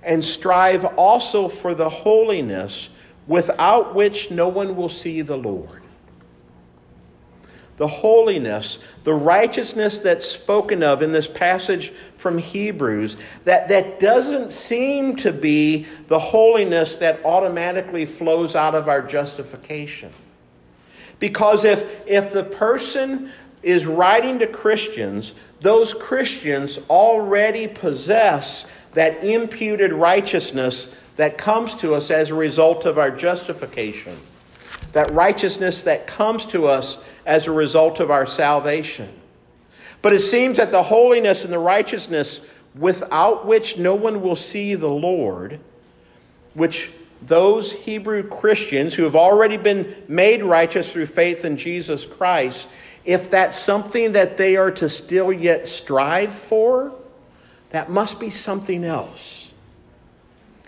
and 0.02 0.25
strive 0.25 0.85
also 0.97 1.49
for 1.49 1.75
the 1.75 1.88
holiness 1.88 2.88
without 3.26 3.95
which 3.95 4.30
no 4.30 4.49
one 4.49 4.76
will 4.76 4.88
see 4.88 5.23
the 5.23 5.37
Lord. 5.37 5.83
The 7.76 7.88
holiness, 7.88 8.78
the 9.04 9.14
righteousness 9.14 10.00
that's 10.00 10.26
spoken 10.26 10.83
of 10.83 11.00
in 11.00 11.12
this 11.12 11.26
passage 11.26 11.92
from 12.14 12.37
Hebrews, 12.37 13.16
that, 13.45 13.69
that 13.69 13.99
doesn't 13.99 14.52
seem 14.52 15.16
to 15.16 15.33
be 15.33 15.87
the 16.09 16.19
holiness 16.19 16.97
that 16.97 17.25
automatically 17.25 18.04
flows 18.04 18.54
out 18.54 18.75
of 18.75 18.88
our 18.88 19.00
justification. 19.00 20.11
Because 21.21 21.64
if, 21.64 22.07
if 22.07 22.33
the 22.33 22.45
person 22.45 23.30
is 23.62 23.87
writing 23.87 24.38
to 24.40 24.47
Christians, 24.47 25.33
those 25.61 25.95
Christians 25.95 26.78
already 26.88 27.66
possess 27.69 28.66
that 28.94 29.23
imputed 29.25 29.92
righteousness 29.92 30.88
that 31.16 31.38
comes 31.38 31.75
to 31.76 31.94
us 31.94 32.11
as 32.11 32.30
a 32.30 32.35
result 32.35 32.87
of 32.87 32.99
our 32.99 33.11
justification, 33.11 34.16
that 34.92 35.11
righteousness 35.12 35.82
that 35.82 36.06
comes 36.06 36.47
to 36.47 36.66
us 36.66 36.99
as 37.26 37.47
a 37.47 37.52
result 37.52 38.00
of 38.00 38.11
our 38.11 38.26
salvation. 38.26 39.09
But 40.02 40.12
it 40.12 40.20
seems 40.20 40.56
that 40.56 40.70
the 40.70 40.82
holiness 40.82 41.44
and 41.44 41.52
the 41.52 41.59
righteousness 41.59 42.40
without 42.75 43.47
which 43.47 43.76
no 43.76 43.94
one 43.94 44.23
will 44.23 44.37
see 44.37 44.75
the 44.75 44.88
Lord, 44.88 45.61
which 46.54 46.90
those 47.23 47.73
Hebrew 47.73 48.23
Christians 48.23 48.94
who 48.94 49.02
have 49.02 49.16
already 49.16 49.56
been 49.56 49.94
made 50.09 50.42
righteous 50.42 50.90
through 50.90 51.06
faith 51.06 51.44
in 51.44 51.56
Jesus 51.56 52.06
Christ, 52.06 52.66
if 53.04 53.30
that's 53.30 53.59
something 53.59 54.12
that 54.12 54.37
they 54.37 54.56
are 54.56 54.70
to 54.73 54.88
still 54.88 55.32
yet 55.32 55.68
strive 55.68 56.32
for, 56.32 56.92
that 57.71 57.91
must 57.91 58.21
be 58.21 58.31
something 58.31 58.85
else. 58.85 59.53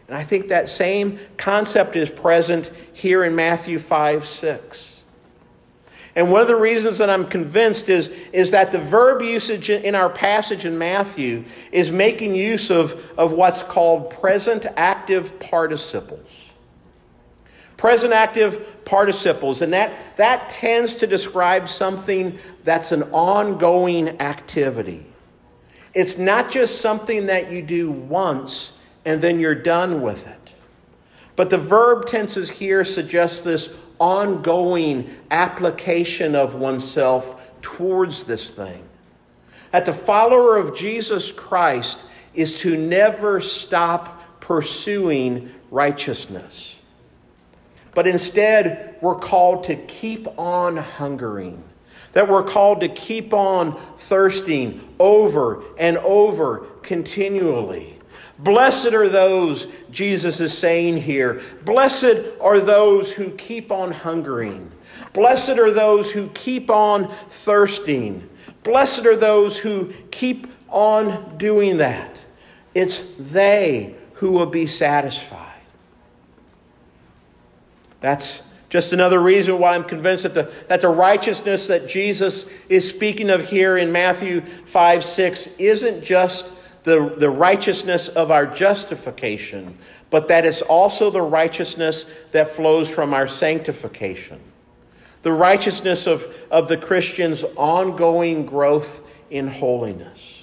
And 0.09 0.17
I 0.17 0.25
think 0.25 0.49
that 0.49 0.69
same 0.69 1.19
concept 1.37 1.97
is 1.97 2.11
present 2.11 2.71
here 2.93 3.25
in 3.25 3.35
Matthew 3.35 3.79
5 3.79 4.27
6. 4.27 4.93
And 6.15 6.31
one 6.31 6.43
of 6.43 6.49
the 6.49 6.57
reasons 6.57 6.99
that 6.99 7.09
I'm 7.09 7.27
convinced 7.27 7.89
is, 7.89 8.09
is 8.33 8.51
that 8.51 8.71
the 8.71 8.79
verb 8.79 9.23
usage 9.23 9.71
in 9.71 9.95
our 9.95 10.11
passage 10.11 10.67
in 10.67 10.77
Matthew 10.77 11.45
is 11.71 11.91
making 11.91 12.35
use 12.35 12.71
of, 12.71 13.11
of 13.17 13.33
what's 13.33 13.63
called 13.63 14.11
present 14.11 14.67
active 14.77 15.41
participles. 15.41 16.29
Present 17.79 18.13
active 18.13 18.85
participles, 18.85 19.63
and 19.63 19.73
that, 19.73 20.17
that 20.17 20.51
tends 20.51 20.95
to 20.97 21.07
describe 21.07 21.69
something 21.69 22.39
that's 22.63 22.93
an 22.93 23.05
ongoing 23.05 24.21
activity. 24.21 25.07
It's 25.95 26.17
not 26.17 26.51
just 26.51 26.81
something 26.81 27.27
that 27.27 27.53
you 27.53 27.63
do 27.63 27.91
once 27.91 28.73
and 29.05 29.21
then 29.21 29.41
you're 29.41 29.55
done 29.55 30.01
with 30.01 30.27
it. 30.27 30.53
But 31.37 31.51
the 31.51 31.59
verb 31.59 32.07
tenses 32.07 32.51
here 32.51 32.85
suggest 32.85 33.45
this 33.45 33.71
ongoing 33.99 35.11
application 35.31 36.35
of 36.35 36.55
oneself 36.55 37.51
towards 37.63 38.25
this 38.25 38.51
thing. 38.51 38.83
That 39.71 39.87
the 39.87 39.93
follower 39.93 40.57
of 40.57 40.75
Jesus 40.75 41.33
Christ 41.33 42.05
is 42.35 42.59
to 42.61 42.77
never 42.77 43.41
stop 43.41 44.41
pursuing 44.41 45.51
righteousness. 45.71 46.77
But 47.95 48.07
instead, 48.07 48.97
we're 49.01 49.17
called 49.17 49.65
to 49.65 49.77
keep 49.77 50.27
on 50.39 50.77
hungering. 50.77 51.63
That 52.13 52.29
we're 52.29 52.43
called 52.43 52.81
to 52.81 52.89
keep 52.89 53.33
on 53.33 53.81
thirsting 53.97 54.87
over 54.99 55.63
and 55.79 55.99
over 55.99 56.67
continually. 56.83 57.99
Blessed 58.39 58.93
are 58.93 59.09
those, 59.09 59.67
Jesus 59.91 60.41
is 60.41 60.57
saying 60.57 60.97
here. 60.99 61.41
Blessed 61.65 62.19
are 62.41 62.61
those 62.61 63.13
who 63.13 63.31
keep 63.33 63.71
on 63.71 63.93
hungering. 63.93 64.71
Blessed 65.13 65.59
are 65.59 65.71
those 65.71 66.11
who 66.11 66.29
keep 66.29 66.71
on 66.71 67.09
thirsting. 67.29 68.29
Blessed 68.65 69.07
are 69.07 69.17
those 69.17 69.59
who 69.59 69.93
keep 70.11 70.49
on 70.69 71.37
doing 71.39 71.77
that. 71.79 72.19
It's 72.75 73.05
they 73.19 73.95
who 74.15 74.33
will 74.33 74.47
be 74.47 74.67
satisfied. 74.67 75.61
That's 78.01 78.43
just 78.73 78.95
another 78.95 79.21
reason 79.21 79.59
why 79.59 79.75
I'm 79.75 79.85
convinced 79.85 80.23
that 80.23 80.33
the, 80.33 80.51
that 80.69 80.81
the 80.81 80.89
righteousness 80.89 81.67
that 81.67 81.87
Jesus 81.87 82.47
is 82.71 82.89
speaking 82.89 83.29
of 83.29 83.51
here 83.51 83.77
in 83.77 83.93
Matthew 83.93 84.41
5 84.41 85.05
6 85.05 85.49
isn't 85.59 86.03
just 86.03 86.47
the, 86.85 87.15
the 87.19 87.29
righteousness 87.29 88.09
of 88.09 88.31
our 88.31 88.47
justification, 88.47 89.77
but 90.09 90.29
that 90.29 90.47
it's 90.47 90.63
also 90.63 91.11
the 91.11 91.21
righteousness 91.21 92.07
that 92.31 92.49
flows 92.49 92.91
from 92.91 93.13
our 93.13 93.29
sanctification. 93.29 94.41
The 95.21 95.33
righteousness 95.33 96.07
of, 96.07 96.35
of 96.51 96.69
the 96.69 96.79
Christian's 96.79 97.45
ongoing 97.59 98.47
growth 98.47 99.03
in 99.29 99.49
holiness. 99.49 100.42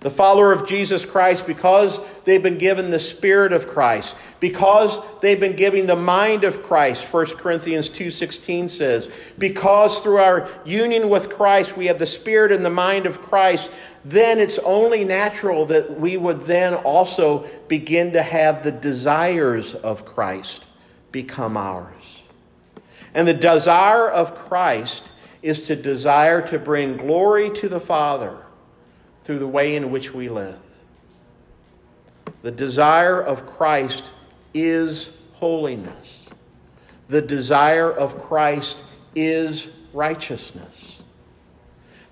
The 0.00 0.08
follower 0.08 0.50
of 0.50 0.66
Jesus 0.66 1.04
Christ, 1.04 1.46
because 1.46 2.00
they've 2.24 2.42
been 2.42 2.56
given 2.56 2.90
the 2.90 2.98
Spirit 2.98 3.52
of 3.52 3.66
Christ, 3.66 4.16
because 4.40 4.98
they've 5.20 5.38
been 5.38 5.56
given 5.56 5.86
the 5.86 5.94
mind 5.94 6.44
of 6.44 6.62
Christ, 6.62 7.04
1 7.12 7.26
Corinthians 7.36 7.90
2.16 7.90 8.70
says, 8.70 9.10
because 9.36 10.00
through 10.00 10.16
our 10.16 10.48
union 10.64 11.10
with 11.10 11.28
Christ 11.28 11.76
we 11.76 11.86
have 11.86 11.98
the 11.98 12.06
Spirit 12.06 12.50
and 12.50 12.64
the 12.64 12.70
mind 12.70 13.04
of 13.04 13.20
Christ, 13.20 13.70
then 14.02 14.38
it's 14.38 14.58
only 14.60 15.04
natural 15.04 15.66
that 15.66 16.00
we 16.00 16.16
would 16.16 16.44
then 16.44 16.72
also 16.72 17.46
begin 17.68 18.14
to 18.14 18.22
have 18.22 18.64
the 18.64 18.72
desires 18.72 19.74
of 19.74 20.06
Christ 20.06 20.64
become 21.12 21.58
ours. 21.58 22.22
And 23.12 23.28
the 23.28 23.34
desire 23.34 24.08
of 24.08 24.34
Christ 24.34 25.12
is 25.42 25.66
to 25.66 25.76
desire 25.76 26.40
to 26.48 26.58
bring 26.58 26.96
glory 26.96 27.50
to 27.50 27.68
the 27.68 27.80
Father 27.80 28.46
through 29.30 29.38
the 29.38 29.46
way 29.46 29.76
in 29.76 29.92
which 29.92 30.12
we 30.12 30.28
live. 30.28 30.58
The 32.42 32.50
desire 32.50 33.22
of 33.22 33.46
Christ 33.46 34.10
is 34.52 35.10
holiness. 35.34 36.26
The 37.08 37.22
desire 37.22 37.92
of 37.92 38.18
Christ 38.18 38.82
is 39.14 39.68
righteousness. 39.92 41.00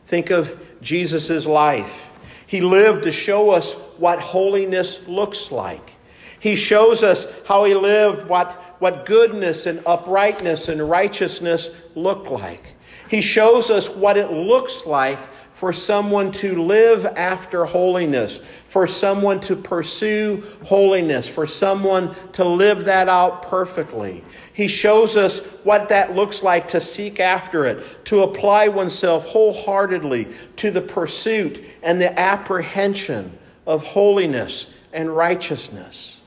Think 0.04 0.30
of 0.30 0.64
Jesus' 0.80 1.44
life. 1.44 2.08
He 2.46 2.60
lived 2.60 3.02
to 3.02 3.10
show 3.10 3.50
us 3.50 3.72
what 3.96 4.20
holiness 4.20 5.00
looks 5.08 5.50
like. 5.50 5.94
He 6.38 6.54
shows 6.54 7.02
us 7.02 7.26
how 7.48 7.64
he 7.64 7.74
lived, 7.74 8.28
what, 8.28 8.52
what 8.78 9.06
goodness 9.06 9.66
and 9.66 9.82
uprightness 9.86 10.68
and 10.68 10.88
righteousness 10.88 11.68
look 11.96 12.30
like. 12.30 12.76
He 13.10 13.22
shows 13.22 13.70
us 13.70 13.88
what 13.88 14.16
it 14.16 14.30
looks 14.30 14.86
like 14.86 15.18
for 15.58 15.72
someone 15.72 16.30
to 16.30 16.62
live 16.62 17.04
after 17.04 17.64
holiness, 17.64 18.40
for 18.66 18.86
someone 18.86 19.40
to 19.40 19.56
pursue 19.56 20.40
holiness, 20.64 21.28
for 21.28 21.48
someone 21.48 22.14
to 22.30 22.44
live 22.44 22.84
that 22.84 23.08
out 23.08 23.42
perfectly. 23.42 24.22
He 24.52 24.68
shows 24.68 25.16
us 25.16 25.40
what 25.64 25.88
that 25.88 26.14
looks 26.14 26.44
like 26.44 26.68
to 26.68 26.80
seek 26.80 27.18
after 27.18 27.64
it, 27.64 28.04
to 28.04 28.22
apply 28.22 28.68
oneself 28.68 29.26
wholeheartedly 29.26 30.28
to 30.58 30.70
the 30.70 30.80
pursuit 30.80 31.64
and 31.82 32.00
the 32.00 32.16
apprehension 32.16 33.36
of 33.66 33.82
holiness 33.82 34.68
and 34.92 35.10
righteousness. 35.10 36.20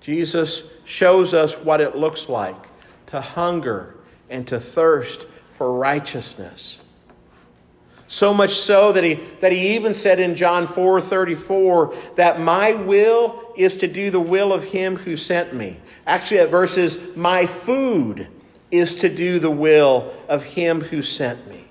Jesus 0.00 0.62
shows 0.86 1.34
us 1.34 1.52
what 1.52 1.82
it 1.82 1.94
looks 1.94 2.30
like 2.30 2.66
to 3.08 3.20
hunger 3.20 3.96
and 4.30 4.46
to 4.46 4.58
thirst 4.58 5.26
for 5.50 5.70
righteousness. 5.74 6.80
So 8.08 8.32
much 8.32 8.54
so 8.54 8.92
that 8.92 9.02
he, 9.02 9.14
that 9.40 9.52
he 9.52 9.74
even 9.74 9.92
said 9.92 10.20
in 10.20 10.36
John 10.36 10.66
4 10.66 11.00
34 11.00 11.94
that 12.14 12.40
my 12.40 12.72
will 12.72 13.52
is 13.56 13.76
to 13.76 13.88
do 13.88 14.10
the 14.10 14.20
will 14.20 14.52
of 14.52 14.64
him 14.64 14.96
who 14.96 15.16
sent 15.16 15.54
me. 15.54 15.78
Actually, 16.06 16.38
that 16.38 16.50
verse 16.50 16.76
is, 16.76 16.98
my 17.16 17.46
food 17.46 18.28
is 18.70 18.94
to 18.96 19.08
do 19.08 19.38
the 19.38 19.50
will 19.50 20.12
of 20.28 20.42
him 20.42 20.80
who 20.80 21.02
sent 21.02 21.48
me. 21.48 21.64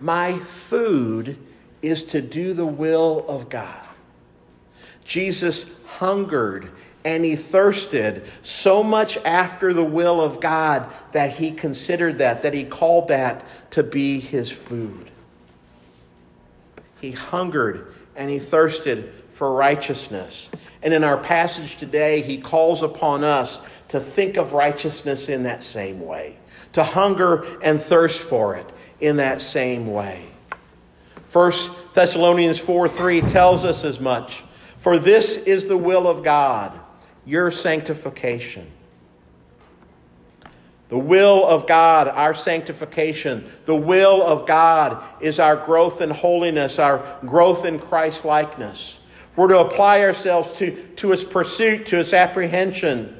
My 0.00 0.38
food 0.38 1.36
is 1.80 2.02
to 2.04 2.20
do 2.20 2.54
the 2.54 2.66
will 2.66 3.24
of 3.28 3.48
God. 3.48 3.86
Jesus 5.04 5.66
hungered 5.86 6.70
and 7.04 7.24
he 7.24 7.36
thirsted 7.36 8.24
so 8.42 8.82
much 8.82 9.16
after 9.18 9.72
the 9.72 9.84
will 9.84 10.20
of 10.20 10.40
God 10.40 10.92
that 11.12 11.32
he 11.32 11.50
considered 11.50 12.18
that, 12.18 12.42
that 12.42 12.54
he 12.54 12.64
called 12.64 13.08
that 13.08 13.44
to 13.72 13.82
be 13.82 14.20
his 14.20 14.50
food. 14.50 15.10
He 17.00 17.10
hungered 17.10 17.92
and 18.14 18.30
he 18.30 18.38
thirsted 18.38 19.12
for 19.30 19.52
righteousness. 19.52 20.48
And 20.82 20.94
in 20.94 21.02
our 21.02 21.16
passage 21.16 21.76
today, 21.76 22.20
he 22.20 22.38
calls 22.38 22.82
upon 22.82 23.24
us 23.24 23.60
to 23.88 23.98
think 23.98 24.36
of 24.36 24.52
righteousness 24.52 25.28
in 25.28 25.42
that 25.44 25.62
same 25.62 26.00
way, 26.00 26.36
to 26.74 26.84
hunger 26.84 27.44
and 27.62 27.80
thirst 27.80 28.20
for 28.20 28.56
it 28.56 28.72
in 29.00 29.16
that 29.16 29.42
same 29.42 29.92
way. 29.92 30.26
1 31.32 31.52
Thessalonians 31.94 32.58
4 32.58 32.88
3 32.88 33.22
tells 33.22 33.64
us 33.64 33.84
as 33.84 33.98
much. 33.98 34.44
For 34.78 34.98
this 34.98 35.36
is 35.36 35.66
the 35.66 35.76
will 35.76 36.06
of 36.06 36.22
God 36.22 36.78
your 37.24 37.50
sanctification. 37.50 38.70
The 40.88 40.98
will 40.98 41.46
of 41.46 41.66
God, 41.66 42.08
our 42.08 42.34
sanctification. 42.34 43.50
The 43.64 43.74
will 43.74 44.22
of 44.22 44.46
God 44.46 45.02
is 45.22 45.40
our 45.40 45.56
growth 45.56 46.02
in 46.02 46.10
holiness, 46.10 46.78
our 46.78 47.18
growth 47.24 47.64
in 47.64 47.78
Christ 47.78 48.26
likeness. 48.26 48.98
We're 49.34 49.48
to 49.48 49.60
apply 49.60 50.02
ourselves 50.02 50.50
to, 50.58 50.76
to 50.96 51.12
its 51.12 51.24
pursuit, 51.24 51.86
to 51.86 52.00
its 52.00 52.12
apprehension. 52.12 53.18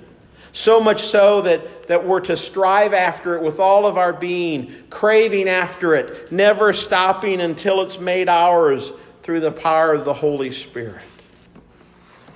So 0.53 0.81
much 0.81 1.03
so 1.05 1.41
that, 1.43 1.89
that 1.89 2.07
we're 2.07 2.21
to 2.21 2.37
strive 2.37 2.93
after 2.93 3.37
it 3.37 3.43
with 3.43 3.59
all 3.59 3.87
of 3.87 3.97
our 3.97 4.13
being, 4.13 4.85
craving 4.91 5.49
after 5.49 5.95
it, 5.95 6.31
never 6.31 6.75
stopping 6.75 7.41
until 7.41 7.81
it's 7.81 7.99
made 7.99 8.29
ours 8.29 8.93
through 9.23 9.41
the 9.41 9.51
power 9.51 9.95
of 9.95 10.05
the 10.05 10.13
Holy 10.13 10.51
Spirit. 10.51 11.01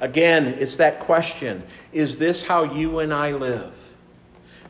Again, 0.01 0.47
it's 0.47 0.77
that 0.77 1.01
question 1.01 1.63
Is 1.93 2.19
this 2.19 2.43
how 2.43 2.65
you 2.65 2.99
and 2.99 3.13
I 3.13 3.33
live? 3.33 3.73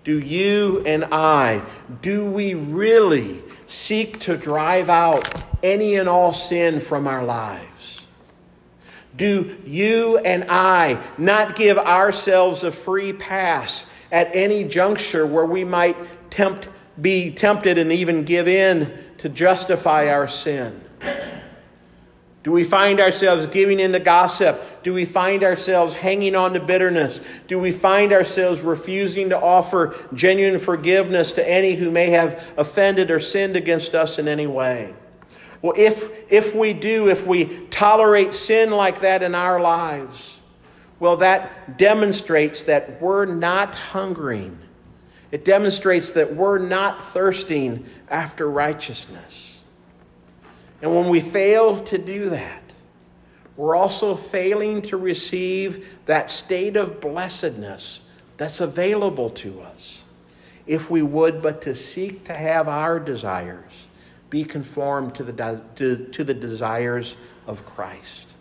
Do 0.04 0.20
you 0.20 0.84
and 0.86 1.04
I, 1.06 1.62
do 2.00 2.24
we 2.24 2.54
really 2.54 3.42
seek 3.66 4.20
to 4.20 4.36
drive 4.36 4.88
out 4.88 5.28
any 5.64 5.96
and 5.96 6.08
all 6.08 6.32
sin 6.32 6.78
from 6.78 7.08
our 7.08 7.24
lives? 7.24 8.02
Do 9.16 9.56
you 9.66 10.18
and 10.18 10.44
I 10.48 11.02
not 11.18 11.56
give 11.56 11.76
ourselves 11.76 12.62
a 12.62 12.70
free 12.70 13.12
pass 13.12 13.86
at 14.12 14.30
any 14.34 14.62
juncture 14.62 15.26
where 15.26 15.46
we 15.46 15.64
might 15.64 15.96
tempt, 16.30 16.68
be 17.00 17.32
tempted 17.32 17.76
and 17.76 17.90
even 17.90 18.22
give 18.22 18.46
in 18.46 18.96
to 19.18 19.28
justify 19.28 20.08
our 20.08 20.28
sin? 20.28 20.80
Do 22.46 22.52
we 22.52 22.62
find 22.62 23.00
ourselves 23.00 23.44
giving 23.46 23.80
in 23.80 23.90
to 23.90 23.98
gossip? 23.98 24.62
Do 24.84 24.94
we 24.94 25.04
find 25.04 25.42
ourselves 25.42 25.94
hanging 25.94 26.36
on 26.36 26.52
to 26.52 26.60
bitterness? 26.60 27.18
Do 27.48 27.58
we 27.58 27.72
find 27.72 28.12
ourselves 28.12 28.60
refusing 28.60 29.30
to 29.30 29.36
offer 29.36 29.96
genuine 30.14 30.60
forgiveness 30.60 31.32
to 31.32 31.50
any 31.50 31.74
who 31.74 31.90
may 31.90 32.08
have 32.10 32.48
offended 32.56 33.10
or 33.10 33.18
sinned 33.18 33.56
against 33.56 33.96
us 33.96 34.20
in 34.20 34.28
any 34.28 34.46
way? 34.46 34.94
Well, 35.60 35.74
if, 35.76 36.08
if 36.30 36.54
we 36.54 36.72
do, 36.72 37.08
if 37.08 37.26
we 37.26 37.66
tolerate 37.66 38.32
sin 38.32 38.70
like 38.70 39.00
that 39.00 39.24
in 39.24 39.34
our 39.34 39.58
lives, 39.58 40.38
Well, 41.00 41.16
that 41.16 41.76
demonstrates 41.76 42.62
that 42.62 43.02
we're 43.02 43.26
not 43.26 43.74
hungering. 43.74 44.56
It 45.32 45.44
demonstrates 45.44 46.12
that 46.12 46.36
we're 46.36 46.58
not 46.58 47.02
thirsting 47.02 47.86
after 48.08 48.48
righteousness. 48.48 49.45
And 50.82 50.94
when 50.94 51.08
we 51.08 51.20
fail 51.20 51.82
to 51.84 51.98
do 51.98 52.30
that, 52.30 52.62
we're 53.56 53.76
also 53.76 54.14
failing 54.14 54.82
to 54.82 54.96
receive 54.96 55.88
that 56.04 56.28
state 56.28 56.76
of 56.76 57.00
blessedness 57.00 58.02
that's 58.36 58.60
available 58.60 59.30
to 59.30 59.60
us 59.62 60.02
if 60.66 60.90
we 60.90 61.00
would 61.00 61.42
but 61.42 61.62
to 61.62 61.74
seek 61.74 62.24
to 62.24 62.34
have 62.34 62.68
our 62.68 63.00
desires 63.00 63.72
be 64.28 64.44
conformed 64.44 65.14
to 65.14 65.24
the, 65.24 65.62
to, 65.76 66.08
to 66.08 66.24
the 66.24 66.34
desires 66.34 67.16
of 67.46 67.64
Christ. 67.64 68.34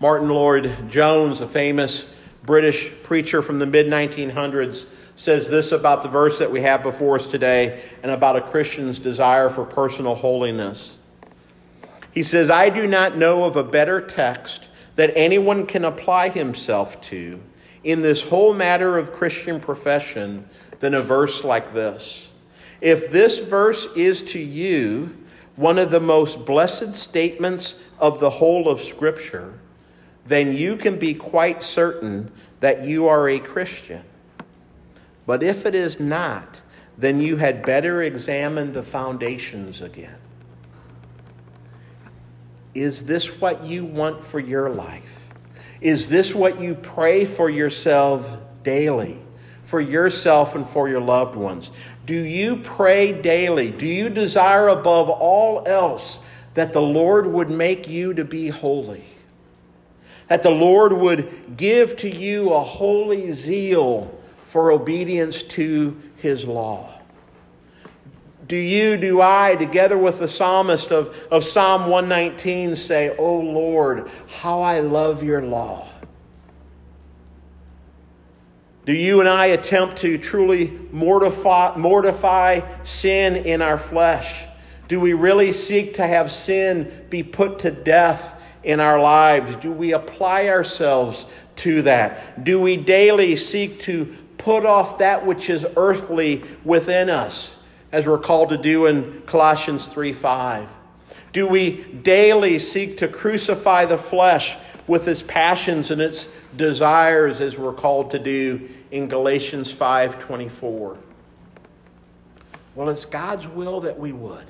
Martyn 0.00 0.28
Lloyd-Jones, 0.28 1.40
a 1.40 1.46
famous 1.46 2.06
British 2.42 2.90
preacher 3.02 3.42
from 3.42 3.58
the 3.58 3.66
mid 3.66 3.86
1900s, 3.86 4.86
says 5.20 5.50
this 5.50 5.70
about 5.70 6.02
the 6.02 6.08
verse 6.08 6.38
that 6.38 6.50
we 6.50 6.62
have 6.62 6.82
before 6.82 7.16
us 7.16 7.26
today 7.26 7.78
and 8.02 8.10
about 8.10 8.36
a 8.36 8.40
Christian's 8.40 8.98
desire 8.98 9.50
for 9.50 9.66
personal 9.66 10.14
holiness. 10.14 10.96
He 12.10 12.22
says, 12.22 12.48
I 12.48 12.70
do 12.70 12.86
not 12.86 13.18
know 13.18 13.44
of 13.44 13.54
a 13.54 13.62
better 13.62 14.00
text 14.00 14.68
that 14.96 15.12
anyone 15.14 15.66
can 15.66 15.84
apply 15.84 16.30
himself 16.30 17.02
to 17.02 17.38
in 17.84 18.00
this 18.00 18.22
whole 18.22 18.54
matter 18.54 18.96
of 18.96 19.12
Christian 19.12 19.60
profession 19.60 20.48
than 20.78 20.94
a 20.94 21.02
verse 21.02 21.44
like 21.44 21.74
this. 21.74 22.30
If 22.80 23.10
this 23.10 23.40
verse 23.40 23.88
is 23.94 24.22
to 24.22 24.38
you 24.38 25.18
one 25.54 25.76
of 25.76 25.90
the 25.90 26.00
most 26.00 26.46
blessed 26.46 26.94
statements 26.94 27.74
of 27.98 28.20
the 28.20 28.30
whole 28.30 28.70
of 28.70 28.80
Scripture, 28.80 29.52
then 30.24 30.54
you 30.54 30.76
can 30.76 30.98
be 30.98 31.12
quite 31.12 31.62
certain 31.62 32.32
that 32.60 32.84
you 32.84 33.06
are 33.06 33.28
a 33.28 33.38
Christian. 33.38 34.02
But 35.30 35.44
if 35.44 35.64
it 35.64 35.76
is 35.76 36.00
not, 36.00 36.60
then 36.98 37.20
you 37.20 37.36
had 37.36 37.64
better 37.64 38.02
examine 38.02 38.72
the 38.72 38.82
foundations 38.82 39.80
again. 39.80 40.16
Is 42.74 43.04
this 43.04 43.40
what 43.40 43.62
you 43.62 43.84
want 43.84 44.24
for 44.24 44.40
your 44.40 44.70
life? 44.70 45.22
Is 45.80 46.08
this 46.08 46.34
what 46.34 46.60
you 46.60 46.74
pray 46.74 47.24
for 47.24 47.48
yourself 47.48 48.28
daily, 48.64 49.20
for 49.66 49.80
yourself 49.80 50.56
and 50.56 50.68
for 50.68 50.88
your 50.88 51.00
loved 51.00 51.36
ones? 51.36 51.70
Do 52.06 52.16
you 52.16 52.56
pray 52.56 53.12
daily? 53.12 53.70
Do 53.70 53.86
you 53.86 54.10
desire 54.10 54.66
above 54.66 55.08
all 55.10 55.62
else 55.64 56.18
that 56.54 56.72
the 56.72 56.82
Lord 56.82 57.28
would 57.28 57.50
make 57.50 57.86
you 57.88 58.14
to 58.14 58.24
be 58.24 58.48
holy? 58.48 59.04
that 60.26 60.44
the 60.44 60.50
Lord 60.50 60.92
would 60.92 61.56
give 61.56 61.96
to 61.96 62.08
you 62.08 62.52
a 62.52 62.60
holy 62.62 63.32
zeal 63.32 64.16
for 64.50 64.72
obedience 64.72 65.44
to 65.44 65.96
his 66.16 66.44
law. 66.44 66.92
Do 68.48 68.56
you, 68.56 68.96
do 68.96 69.20
I, 69.20 69.54
together 69.54 69.96
with 69.96 70.18
the 70.18 70.26
psalmist 70.26 70.90
of, 70.90 71.16
of 71.30 71.44
Psalm 71.44 71.82
119, 71.82 72.74
say, 72.74 73.14
Oh 73.16 73.38
Lord, 73.38 74.10
how 74.40 74.60
I 74.60 74.80
love 74.80 75.22
your 75.22 75.40
law? 75.40 75.86
Do 78.86 78.92
you 78.92 79.20
and 79.20 79.28
I 79.28 79.46
attempt 79.46 79.98
to 79.98 80.18
truly 80.18 80.76
mortify, 80.90 81.76
mortify 81.76 82.62
sin 82.82 83.36
in 83.46 83.62
our 83.62 83.78
flesh? 83.78 84.46
Do 84.88 84.98
we 84.98 85.12
really 85.12 85.52
seek 85.52 85.94
to 85.94 86.06
have 86.08 86.28
sin 86.28 87.06
be 87.08 87.22
put 87.22 87.60
to 87.60 87.70
death 87.70 88.42
in 88.64 88.80
our 88.80 89.00
lives? 89.00 89.54
Do 89.54 89.70
we 89.70 89.92
apply 89.92 90.48
ourselves 90.48 91.26
to 91.56 91.82
that? 91.82 92.42
Do 92.42 92.60
we 92.60 92.76
daily 92.76 93.36
seek 93.36 93.78
to 93.82 94.12
put 94.40 94.66
off 94.66 94.98
that 94.98 95.26
which 95.26 95.50
is 95.50 95.66
earthly 95.76 96.42
within 96.64 97.08
us, 97.08 97.56
as 97.92 98.06
we're 98.06 98.18
called 98.18 98.48
to 98.50 98.58
do 98.58 98.86
in 98.86 99.22
Colossians 99.22 99.86
3 99.86 100.12
5? 100.12 100.68
Do 101.32 101.46
we 101.46 101.84
daily 101.84 102.58
seek 102.58 102.98
to 102.98 103.08
crucify 103.08 103.84
the 103.84 103.96
flesh 103.96 104.56
with 104.86 105.06
its 105.06 105.22
passions 105.22 105.90
and 105.90 106.00
its 106.00 106.26
desires, 106.56 107.40
as 107.40 107.56
we're 107.56 107.72
called 107.72 108.10
to 108.10 108.18
do 108.18 108.68
in 108.90 109.08
Galatians 109.08 109.70
5 109.70 110.18
24? 110.18 110.98
Well, 112.74 112.88
it's 112.88 113.04
God's 113.04 113.46
will 113.46 113.80
that 113.82 113.98
we 113.98 114.12
would. 114.12 114.46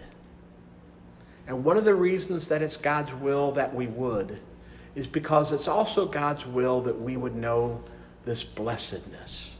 And 1.46 1.64
one 1.64 1.76
of 1.76 1.84
the 1.84 1.94
reasons 1.94 2.48
that 2.48 2.62
it's 2.62 2.76
God's 2.76 3.12
will 3.12 3.52
that 3.52 3.74
we 3.74 3.88
would 3.88 4.38
is 4.94 5.06
because 5.06 5.52
it's 5.52 5.68
also 5.68 6.06
God's 6.06 6.46
will 6.46 6.80
that 6.82 7.00
we 7.00 7.16
would 7.16 7.34
know 7.34 7.82
this 8.24 8.44
blessedness, 8.44 9.56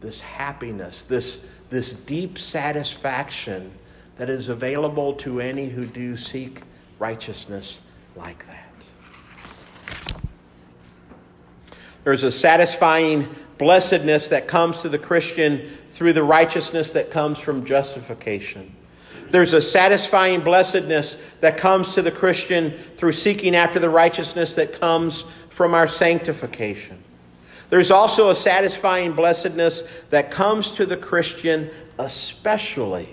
this 0.00 0.20
happiness, 0.20 1.04
this, 1.04 1.44
this 1.70 1.92
deep 1.92 2.38
satisfaction 2.38 3.72
that 4.18 4.30
is 4.30 4.48
available 4.48 5.14
to 5.14 5.40
any 5.40 5.68
who 5.68 5.86
do 5.86 6.16
seek 6.16 6.62
righteousness 6.98 7.80
like 8.14 8.46
that. 8.46 8.62
There's 12.04 12.22
a 12.22 12.30
satisfying 12.30 13.28
blessedness 13.58 14.28
that 14.28 14.46
comes 14.46 14.82
to 14.82 14.88
the 14.88 14.98
Christian 14.98 15.68
through 15.90 16.12
the 16.12 16.22
righteousness 16.22 16.92
that 16.92 17.10
comes 17.10 17.38
from 17.38 17.64
justification. 17.64 18.74
There's 19.30 19.52
a 19.52 19.60
satisfying 19.60 20.40
blessedness 20.40 21.16
that 21.40 21.58
comes 21.58 21.94
to 21.94 22.02
the 22.02 22.12
Christian 22.12 22.78
through 22.96 23.12
seeking 23.12 23.56
after 23.56 23.80
the 23.80 23.90
righteousness 23.90 24.54
that 24.54 24.78
comes 24.78 25.24
from 25.48 25.74
our 25.74 25.88
sanctification. 25.88 27.02
There's 27.70 27.90
also 27.90 28.30
a 28.30 28.34
satisfying 28.34 29.12
blessedness 29.12 29.82
that 30.10 30.30
comes 30.30 30.70
to 30.72 30.86
the 30.86 30.96
Christian, 30.96 31.70
especially 31.98 33.08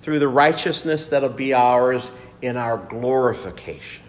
through 0.00 0.18
the 0.18 0.28
righteousness 0.28 1.08
that'll 1.08 1.28
be 1.28 1.54
ours 1.54 2.10
in 2.42 2.56
our 2.56 2.78
glorification. 2.78 4.04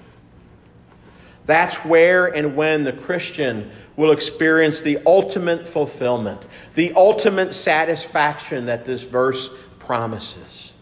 That's 1.45 1.75
where 1.77 2.27
and 2.27 2.55
when 2.55 2.83
the 2.83 2.93
Christian 2.93 3.71
will 3.95 4.11
experience 4.11 4.81
the 4.81 4.99
ultimate 5.05 5.67
fulfillment, 5.67 6.45
the 6.75 6.91
ultimate 6.93 7.53
satisfaction 7.53 8.65
that 8.65 8.83
this 8.83 9.03
verse 9.03 9.49
promises 9.79 10.73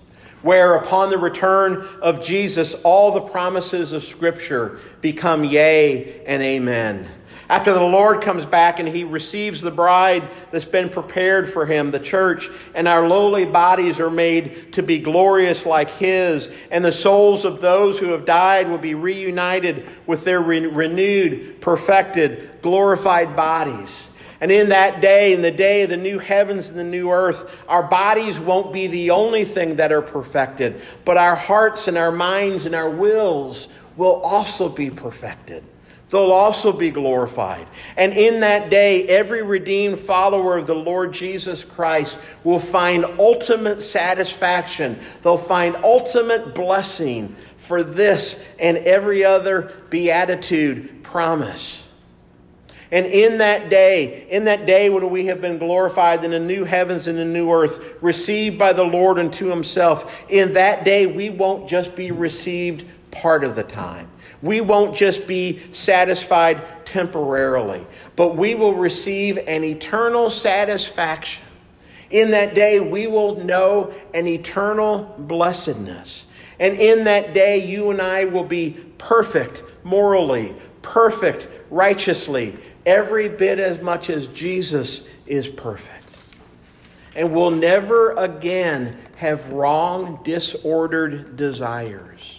where 0.45 0.75
upon 0.75 1.09
the 1.09 1.17
return 1.17 1.87
of 2.03 2.23
Jesus, 2.23 2.75
all 2.83 3.11
the 3.11 3.19
promises 3.19 3.91
of 3.93 4.03
Scripture 4.03 4.77
become 5.01 5.43
yea 5.43 6.23
and 6.27 6.43
amen. 6.43 7.09
After 7.47 7.73
the 7.73 7.81
Lord 7.81 8.21
comes 8.21 8.45
back 8.45 8.79
and 8.79 8.89
he 8.89 9.03
receives 9.03 9.61
the 9.61 9.69
bride 9.69 10.27
that's 10.51 10.65
been 10.65 10.89
prepared 10.89 11.47
for 11.47 11.65
him, 11.65 11.91
the 11.91 11.99
church, 11.99 12.49
and 12.73 12.87
our 12.87 13.07
lowly 13.07 13.45
bodies 13.45 13.99
are 13.99 14.09
made 14.09 14.73
to 14.73 14.81
be 14.81 14.97
glorious 14.97 15.63
like 15.65 15.91
his, 15.91 16.49
and 16.71 16.83
the 16.83 16.91
souls 16.91 17.45
of 17.45 17.61
those 17.61 17.99
who 17.99 18.07
have 18.07 18.25
died 18.25 18.67
will 18.69 18.79
be 18.79 18.95
reunited 18.95 19.87
with 20.07 20.23
their 20.23 20.41
re- 20.41 20.65
renewed, 20.65 21.61
perfected, 21.61 22.49
glorified 22.63 23.35
bodies. 23.35 24.09
And 24.41 24.51
in 24.51 24.69
that 24.69 24.99
day, 24.99 25.33
in 25.33 25.41
the 25.41 25.51
day 25.51 25.83
of 25.83 25.89
the 25.89 25.97
new 25.97 26.17
heavens 26.17 26.69
and 26.69 26.79
the 26.79 26.83
new 26.83 27.11
earth, 27.11 27.63
our 27.67 27.83
bodies 27.83 28.39
won't 28.39 28.73
be 28.73 28.87
the 28.87 29.11
only 29.11 29.45
thing 29.45 29.75
that 29.75 29.91
are 29.91 30.01
perfected, 30.01 30.81
but 31.05 31.17
our 31.17 31.35
hearts 31.35 31.87
and 31.87 31.97
our 31.97 32.11
minds 32.11 32.65
and 32.65 32.73
our 32.73 32.89
wills 32.89 33.67
will 33.97 34.19
also 34.21 34.67
be 34.67 34.89
perfected. 34.89 35.63
They'll 36.15 36.31
also 36.31 36.71
be 36.71 36.91
glorified. 36.91 37.67
And 37.97 38.13
in 38.13 38.39
that 38.39 38.69
day, 38.69 39.03
every 39.03 39.43
redeemed 39.43 39.99
follower 39.99 40.55
of 40.55 40.65
the 40.65 40.73
Lord 40.73 41.11
Jesus 41.11 41.65
Christ 41.65 42.17
will 42.45 42.57
find 42.57 43.03
ultimate 43.19 43.83
satisfaction. 43.83 44.97
They'll 45.21 45.37
find 45.37 45.75
ultimate 45.75 46.55
blessing 46.55 47.35
for 47.57 47.83
this 47.83 48.41
and 48.59 48.77
every 48.77 49.25
other 49.25 49.73
beatitude 49.89 51.03
promise. 51.03 51.83
And 52.91 53.05
in 53.05 53.39
that 53.39 53.69
day, 53.69 54.25
in 54.29 54.45
that 54.45 54.65
day 54.65 54.89
when 54.89 55.09
we 55.09 55.25
have 55.25 55.41
been 55.41 55.57
glorified 55.57 56.23
in 56.23 56.31
the 56.31 56.39
new 56.39 56.63
heavens 56.63 57.07
and 57.07 57.17
the 57.17 57.25
new 57.25 57.51
earth, 57.51 58.01
received 58.01 58.57
by 58.57 58.71
the 58.71 58.85
Lord 58.85 59.19
unto 59.19 59.47
himself, 59.47 60.15
in 60.29 60.53
that 60.53 60.85
day 60.85 61.07
we 61.07 61.29
won't 61.29 61.67
just 61.67 61.93
be 61.93 62.11
received 62.11 62.85
part 63.11 63.43
of 63.43 63.57
the 63.57 63.63
time. 63.63 64.09
We 64.45 64.61
won't 64.61 64.95
just 64.95 65.25
be 65.25 65.59
satisfied 65.71 66.85
temporarily, 66.85 67.87
but 68.15 68.35
we 68.35 68.53
will 68.53 68.75
receive 68.75 69.39
an 69.39 69.63
eternal 69.63 70.29
satisfaction. 70.29 71.43
In 72.11 72.29
that 72.29 72.53
day, 72.53 72.79
we 72.79 73.07
will 73.07 73.43
know 73.43 73.91
an 74.13 74.27
eternal 74.27 75.15
blessedness. 75.17 76.27
And 76.59 76.75
in 76.75 77.05
that 77.05 77.33
day, 77.33 77.65
you 77.65 77.89
and 77.89 77.99
I 77.99 78.25
will 78.25 78.43
be 78.43 78.77
perfect 78.99 79.63
morally, 79.83 80.55
perfect 80.83 81.47
righteously, 81.71 82.55
every 82.85 83.27
bit 83.27 83.57
as 83.57 83.81
much 83.81 84.11
as 84.11 84.27
Jesus 84.27 85.01
is 85.25 85.47
perfect. 85.47 86.05
And 87.15 87.33
we'll 87.33 87.49
never 87.49 88.11
again 88.11 88.95
have 89.15 89.51
wrong, 89.51 90.19
disordered 90.23 91.35
desires. 91.35 92.34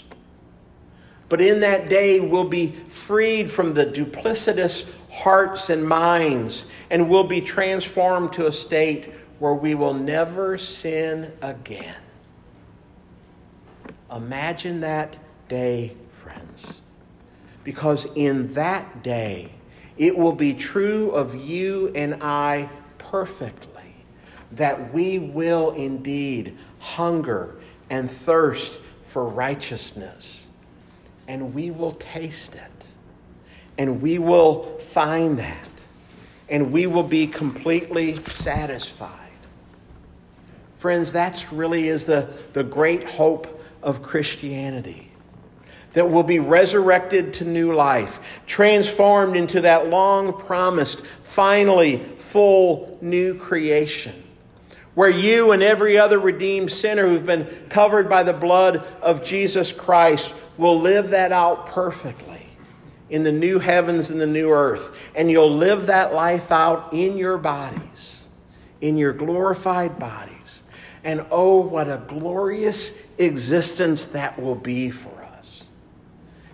But 1.29 1.41
in 1.41 1.61
that 1.61 1.89
day, 1.89 2.21
we'll 2.21 2.49
be 2.49 2.71
freed 2.71 3.51
from 3.51 3.75
the 3.75 3.85
duplicitous 3.85 4.89
hearts 5.11 5.71
and 5.71 5.87
minds, 5.87 6.65
and 6.91 7.11
we'll 7.11 7.25
be 7.25 7.41
transformed 7.41 8.33
to 8.35 8.47
a 8.47 8.53
state 8.53 9.13
where 9.39 9.55
we 9.55 9.75
will 9.75 9.95
never 9.95 10.57
sin 10.57 11.33
again. 11.43 11.97
Imagine 14.15 14.81
that 14.81 15.17
day, 15.49 15.97
friends. 16.11 16.81
Because 17.65 18.07
in 18.15 18.53
that 18.55 19.03
day, 19.03 19.53
it 19.99 20.17
will 20.17 20.33
be 20.33 20.55
true 20.55 21.11
of 21.11 21.35
you 21.35 21.91
and 21.95 22.23
I 22.23 22.71
perfectly 22.99 23.73
that 24.53 24.93
we 24.95 25.19
will 25.19 25.73
indeed 25.73 26.57
hunger 26.79 27.57
and 27.91 28.11
thirst 28.11 28.81
for 29.03 29.29
righteousness. 29.29 30.46
And 31.29 31.55
we 31.55 31.71
will 31.71 31.93
taste 31.93 32.55
it. 32.55 32.85
And 33.79 34.01
we 34.01 34.19
will 34.19 34.79
find 34.79 35.39
that. 35.39 35.69
And 36.49 36.73
we 36.73 36.87
will 36.87 37.03
be 37.03 37.27
completely 37.27 38.15
satisfied. 38.17 39.11
Friends, 40.79 41.13
that's 41.13 41.53
really 41.53 41.89
is 41.89 42.05
the, 42.05 42.29
the 42.53 42.63
great 42.63 43.05
hope 43.05 43.61
of 43.83 44.03
Christianity. 44.03 45.11
That 45.95 46.11
we'll 46.11 46.23
be 46.23 46.39
resurrected 46.39 47.35
to 47.35 47.45
new 47.45 47.75
life, 47.75 48.21
transformed 48.47 49.37
into 49.37 49.63
that 49.63 49.89
long 49.89 50.39
promised, 50.39 51.03
finally 51.25 51.99
full 52.19 52.99
new 53.01 53.35
creation 53.35 54.23
where 54.97 55.11
you 55.11 55.53
and 55.53 55.63
every 55.63 55.99
other 55.99 56.19
redeemed 56.19 56.73
sinner 56.73 57.07
who've 57.07 57.27
been 57.27 57.45
covered 57.69 58.09
by 58.09 58.23
the 58.23 58.33
blood 58.33 58.83
of 59.03 59.23
Jesus 59.23 59.71
Christ 59.71 60.33
will 60.59 60.79
live 60.81 61.11
that 61.11 61.33
out 61.33 61.67
perfectly 61.67 62.47
in 63.11 63.23
the 63.23 63.33
new 63.33 63.59
heavens 63.59 64.11
and 64.11 64.21
the 64.21 64.27
new 64.27 64.51
earth. 64.51 65.01
And 65.15 65.31
you'll 65.31 65.55
live 65.55 65.87
that 65.87 66.13
life 66.13 66.51
out 66.51 66.93
in 66.93 67.17
your 67.17 67.39
bodies, 67.39 68.25
in 68.81 68.97
your 68.97 69.13
glorified 69.13 69.99
bodies. 69.99 70.63
And 71.05 71.25
oh, 71.31 71.61
what 71.61 71.89
a 71.89 72.03
glorious 72.09 72.99
existence 73.19 74.07
that 74.07 74.41
will 74.41 74.57
be 74.57 74.91
for 74.91 75.23
us. 75.23 75.63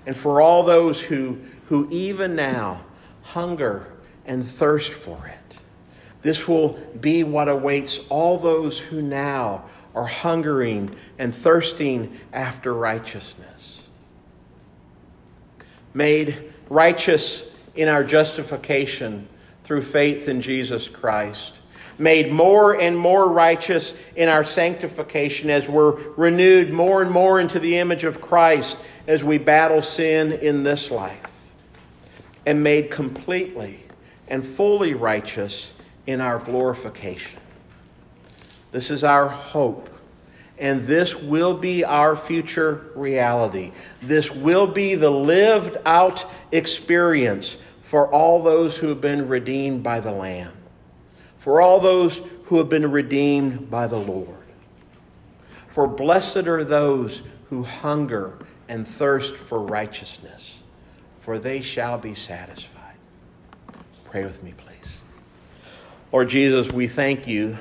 And 0.05 0.15
for 0.15 0.43
all 0.43 0.63
those 0.63 1.01
who, 1.01 1.39
who 1.69 1.89
even 1.91 2.37
now 2.37 2.85
hunger 3.23 3.87
and 4.27 4.47
thirst 4.47 4.93
for 4.93 5.27
it. 5.27 5.59
This 6.21 6.47
will 6.47 6.79
be 7.01 7.25
what 7.25 7.49
awaits 7.49 7.99
all 8.09 8.39
those 8.39 8.79
who 8.79 9.03
now 9.03 9.65
are 9.95 10.07
hungering 10.07 10.95
and 11.19 11.35
thirsting 11.35 12.19
after 12.33 12.73
righteousness. 12.73 13.52
Made 15.95 16.53
righteous 16.69 17.47
in 17.75 17.89
our 17.89 18.05
justification 18.05 19.29
through 19.65 19.83
faith 19.83 20.29
in 20.29 20.41
Jesus 20.41 20.89
Christ. 20.89 21.55
Made 21.99 22.33
more 22.33 22.81
and 22.81 22.97
more 22.97 23.31
righteous 23.31 23.95
in 24.17 24.29
our 24.29 24.45
sanctification 24.45 25.51
as 25.51 25.69
we're 25.69 25.93
renewed 26.17 26.73
more 26.73 27.03
and 27.03 27.11
more 27.11 27.39
into 27.39 27.61
the 27.61 27.77
image 27.77 28.05
of 28.05 28.21
Christ 28.21 28.77
as 29.07 29.23
we 29.23 29.39
battle 29.39 29.83
sin 29.83 30.33
in 30.33 30.63
this 30.63 30.91
life. 30.91 31.31
And 32.45 32.63
made 32.63 32.91
completely 32.91 33.85
and 34.27 34.45
fully 34.45 34.95
righteous 34.95 35.73
in 36.07 36.21
our 36.21 36.39
glorification. 36.39 37.41
This 38.73 38.91
is 38.91 39.05
our 39.05 39.29
hope. 39.29 39.91
And 40.63 40.87
this 40.87 41.17
will 41.17 41.55
be 41.55 41.85
our 41.85 42.15
future 42.15 42.93
reality. 42.95 43.73
This 44.01 44.31
will 44.31 44.69
be 44.69 44.95
the 44.95 45.11
lived 45.11 45.77
out 45.85 46.25
experience 46.53 47.57
for 47.81 48.07
all 48.07 48.45
those 48.45 48.77
who 48.77 48.87
have 48.87 49.01
been 49.01 49.27
redeemed 49.27 49.83
by 49.83 49.99
the 49.99 50.13
Lamb, 50.13 50.53
for 51.37 51.61
all 51.61 51.81
those 51.81 52.21
who 52.45 52.59
have 52.59 52.69
been 52.69 52.89
redeemed 52.89 53.71
by 53.71 53.89
the 53.89 53.99
Lord. 53.99 54.37
For 55.67 55.89
blessed 55.89 56.47
are 56.47 56.63
those 56.63 57.23
who 57.51 57.65
hunger 57.65 58.39
and 58.69 58.87
thirst 58.87 59.35
for 59.35 59.59
righteousness, 59.59 60.61
for 61.19 61.41
they 61.41 61.61
shall 61.61 61.99
be 61.99 62.15
satisfied. 62.15 62.95
Pray 64.05 64.25
with 64.25 64.41
me, 64.45 64.55
please. 64.57 64.99
Lord 66.13 66.29
Jesus, 66.29 66.71
we 66.71 66.87
thank 66.87 67.27
you 67.27 67.59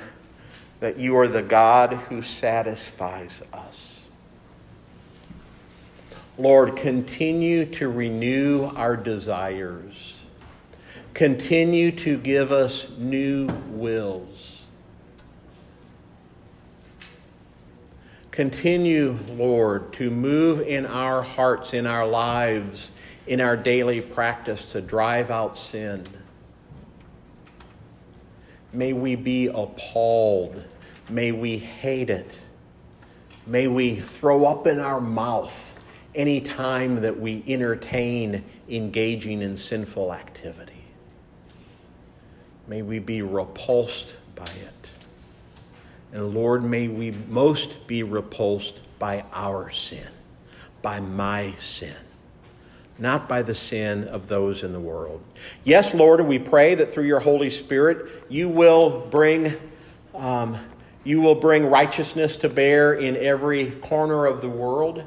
that 0.81 0.97
you 0.97 1.15
are 1.17 1.27
the 1.27 1.43
God 1.43 1.93
who 1.93 2.21
satisfies 2.21 3.41
us. 3.53 4.01
Lord, 6.37 6.75
continue 6.75 7.65
to 7.65 7.87
renew 7.87 8.65
our 8.75 8.97
desires. 8.97 10.17
Continue 11.13 11.91
to 11.91 12.17
give 12.17 12.51
us 12.51 12.89
new 12.97 13.45
wills. 13.67 14.63
Continue, 18.31 19.19
Lord, 19.29 19.93
to 19.93 20.09
move 20.09 20.61
in 20.61 20.87
our 20.87 21.21
hearts, 21.21 21.73
in 21.73 21.85
our 21.85 22.07
lives, 22.07 22.89
in 23.27 23.39
our 23.39 23.55
daily 23.55 24.01
practice 24.01 24.71
to 24.71 24.81
drive 24.81 25.29
out 25.29 25.59
sin 25.59 26.05
May 28.73 28.93
we 28.93 29.15
be 29.15 29.47
appalled. 29.47 30.63
May 31.09 31.31
we 31.31 31.57
hate 31.57 32.09
it. 32.09 32.39
May 33.45 33.67
we 33.67 33.95
throw 33.95 34.45
up 34.45 34.67
in 34.67 34.79
our 34.79 35.01
mouth 35.01 35.75
any 36.15 36.41
time 36.41 37.01
that 37.01 37.19
we 37.19 37.43
entertain 37.47 38.43
engaging 38.69 39.41
in 39.41 39.57
sinful 39.57 40.13
activity. 40.13 40.85
May 42.67 42.81
we 42.81 42.99
be 42.99 43.21
repulsed 43.21 44.13
by 44.35 44.45
it. 44.45 44.89
And 46.13 46.33
Lord, 46.33 46.63
may 46.63 46.87
we 46.87 47.11
most 47.11 47.87
be 47.87 48.03
repulsed 48.03 48.79
by 48.99 49.25
our 49.33 49.71
sin, 49.71 50.07
by 50.81 50.99
my 50.99 51.53
sin 51.59 51.95
not 53.01 53.27
by 53.27 53.41
the 53.41 53.55
sin 53.55 54.07
of 54.07 54.27
those 54.27 54.61
in 54.61 54.71
the 54.71 54.79
world. 54.79 55.23
Yes, 55.63 55.95
Lord, 55.95 56.21
we 56.21 56.37
pray 56.37 56.75
that 56.75 56.91
through 56.91 57.05
your 57.05 57.19
Holy 57.19 57.49
Spirit, 57.49 58.25
you 58.29 58.47
will 58.47 59.07
bring. 59.07 59.57
Um, 60.13 60.55
you 61.03 61.19
will 61.19 61.33
bring 61.33 61.65
righteousness 61.65 62.37
to 62.37 62.49
bear 62.49 62.93
in 62.93 63.17
every 63.17 63.71
corner 63.71 64.27
of 64.27 64.39
the 64.39 64.49
world. 64.49 65.03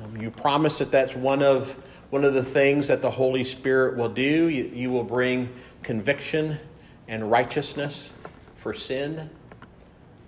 Um, 0.00 0.16
you 0.16 0.30
promise 0.30 0.78
that 0.78 0.92
that's 0.92 1.16
one 1.16 1.42
of, 1.42 1.72
one 2.10 2.22
of 2.24 2.32
the 2.32 2.44
things 2.44 2.86
that 2.86 3.02
the 3.02 3.10
Holy 3.10 3.42
Spirit 3.42 3.96
will 3.96 4.08
do. 4.08 4.48
You, 4.48 4.70
you 4.72 4.90
will 4.92 5.02
bring 5.02 5.52
conviction 5.82 6.60
and 7.08 7.28
righteousness 7.28 8.12
for 8.54 8.72
sin. 8.72 9.28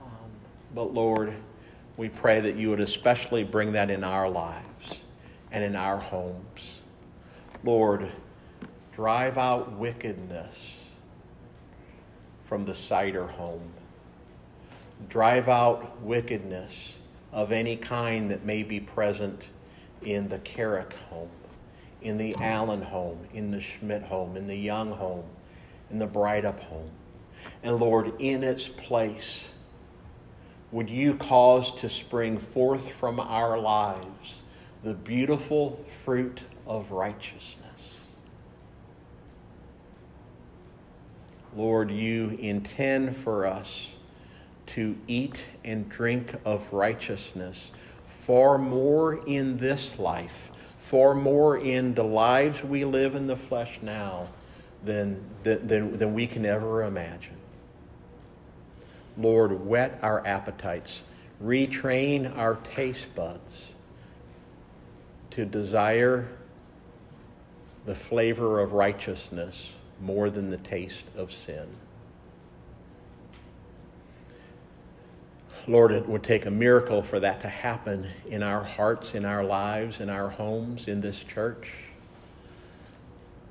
Um, 0.03 0.09
but 0.75 0.93
Lord, 0.93 1.33
we 1.97 2.09
pray 2.09 2.41
that 2.41 2.57
you 2.57 2.71
would 2.71 2.81
especially 2.81 3.45
bring 3.45 3.71
that 3.73 3.89
in 3.89 4.03
our 4.03 4.29
lives 4.29 4.67
and 5.57 5.65
in 5.65 5.75
our 5.75 5.97
homes. 5.97 6.83
Lord, 7.65 8.13
drive 8.93 9.39
out 9.39 9.73
wickedness 9.73 10.85
from 12.45 12.67
the 12.67 12.75
cider 12.75 13.27
home. 13.27 13.71
Drive 15.09 15.49
out 15.49 15.99
wickedness 16.03 16.99
of 17.33 17.53
any 17.53 17.75
kind 17.75 18.31
that 18.31 18.45
may 18.45 18.65
be 18.65 18.81
present 18.81 19.47
in 20.03 20.29
the 20.29 20.41
Carrick 20.41 20.93
home, 21.09 21.31
in 22.03 22.19
the 22.19 22.37
Allen 22.39 22.83
home, 22.83 23.27
in 23.33 23.51
the 23.51 23.61
Schmidt 23.61 24.03
home, 24.03 24.37
in 24.37 24.47
the 24.47 24.55
Young 24.55 24.93
home, 24.93 25.25
in 25.91 25.99
the 25.99 26.07
Breitup 26.07 26.61
home. 26.65 26.91
And 27.63 27.77
Lord, 27.77 28.13
in 28.19 28.45
its 28.45 28.69
place, 28.69 29.47
would 30.71 30.91
you 30.91 31.15
cause 31.15 31.71
to 31.81 31.89
spring 31.89 32.37
forth 32.37 32.93
from 32.93 33.19
our 33.19 33.59
lives 33.59 34.43
the 34.83 34.95
beautiful 34.95 35.83
fruit 35.87 36.43
of 36.67 36.91
righteousness. 36.91 37.67
Lord, 41.57 41.91
you 41.91 42.37
intend 42.41 43.17
for 43.17 43.47
us 43.47 43.91
to 44.67 44.97
eat 45.07 45.49
and 45.65 45.89
drink 45.89 46.35
of 46.45 46.73
righteousness 46.73 47.71
far 48.07 48.59
more 48.59 49.25
in 49.27 49.57
this 49.57 49.99
life, 49.99 50.51
far 50.79 51.15
more 51.15 51.57
in 51.57 51.95
the 51.95 52.05
lives 52.05 52.63
we 52.63 52.85
live 52.85 53.15
in 53.15 53.27
the 53.27 53.37
flesh 53.37 53.79
now 53.83 54.27
than, 54.85 55.23
than, 55.43 55.95
than 55.95 56.13
we 56.13 56.27
can 56.27 56.45
ever 56.45 56.85
imagine. 56.85 57.37
Lord, 59.17 59.67
whet 59.67 59.99
our 60.03 60.27
appetites, 60.27 61.01
retrain 61.43 62.37
our 62.37 62.57
taste 62.57 63.15
buds 63.15 63.73
to 65.37 65.45
desire 65.45 66.27
the 67.85 67.95
flavor 67.95 68.59
of 68.59 68.73
righteousness 68.73 69.69
more 70.01 70.31
than 70.31 70.49
the 70.49 70.57
taste 70.57 71.05
of 71.15 71.31
sin. 71.31 71.67
Lord, 75.69 75.93
it 75.93 76.09
would 76.09 76.23
take 76.23 76.47
a 76.47 76.51
miracle 76.51 77.03
for 77.03 77.21
that 77.21 77.41
to 77.41 77.51
happen 77.51 78.09
in 78.27 78.43
our 78.43 78.65
hearts, 78.65 79.15
in 79.15 79.27
our 79.27 79.45
lives, 79.45 80.01
in 80.01 80.09
our 80.09 80.31
homes, 80.31 80.89
in 80.89 81.03
this 81.03 81.23
church. 81.23 81.71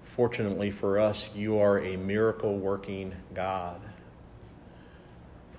Fortunately 0.05 0.71
for 0.71 0.99
us, 0.99 1.29
you 1.35 1.59
are 1.59 1.79
a 1.83 1.97
miracle 1.97 2.57
working 2.57 3.13
God. 3.35 3.79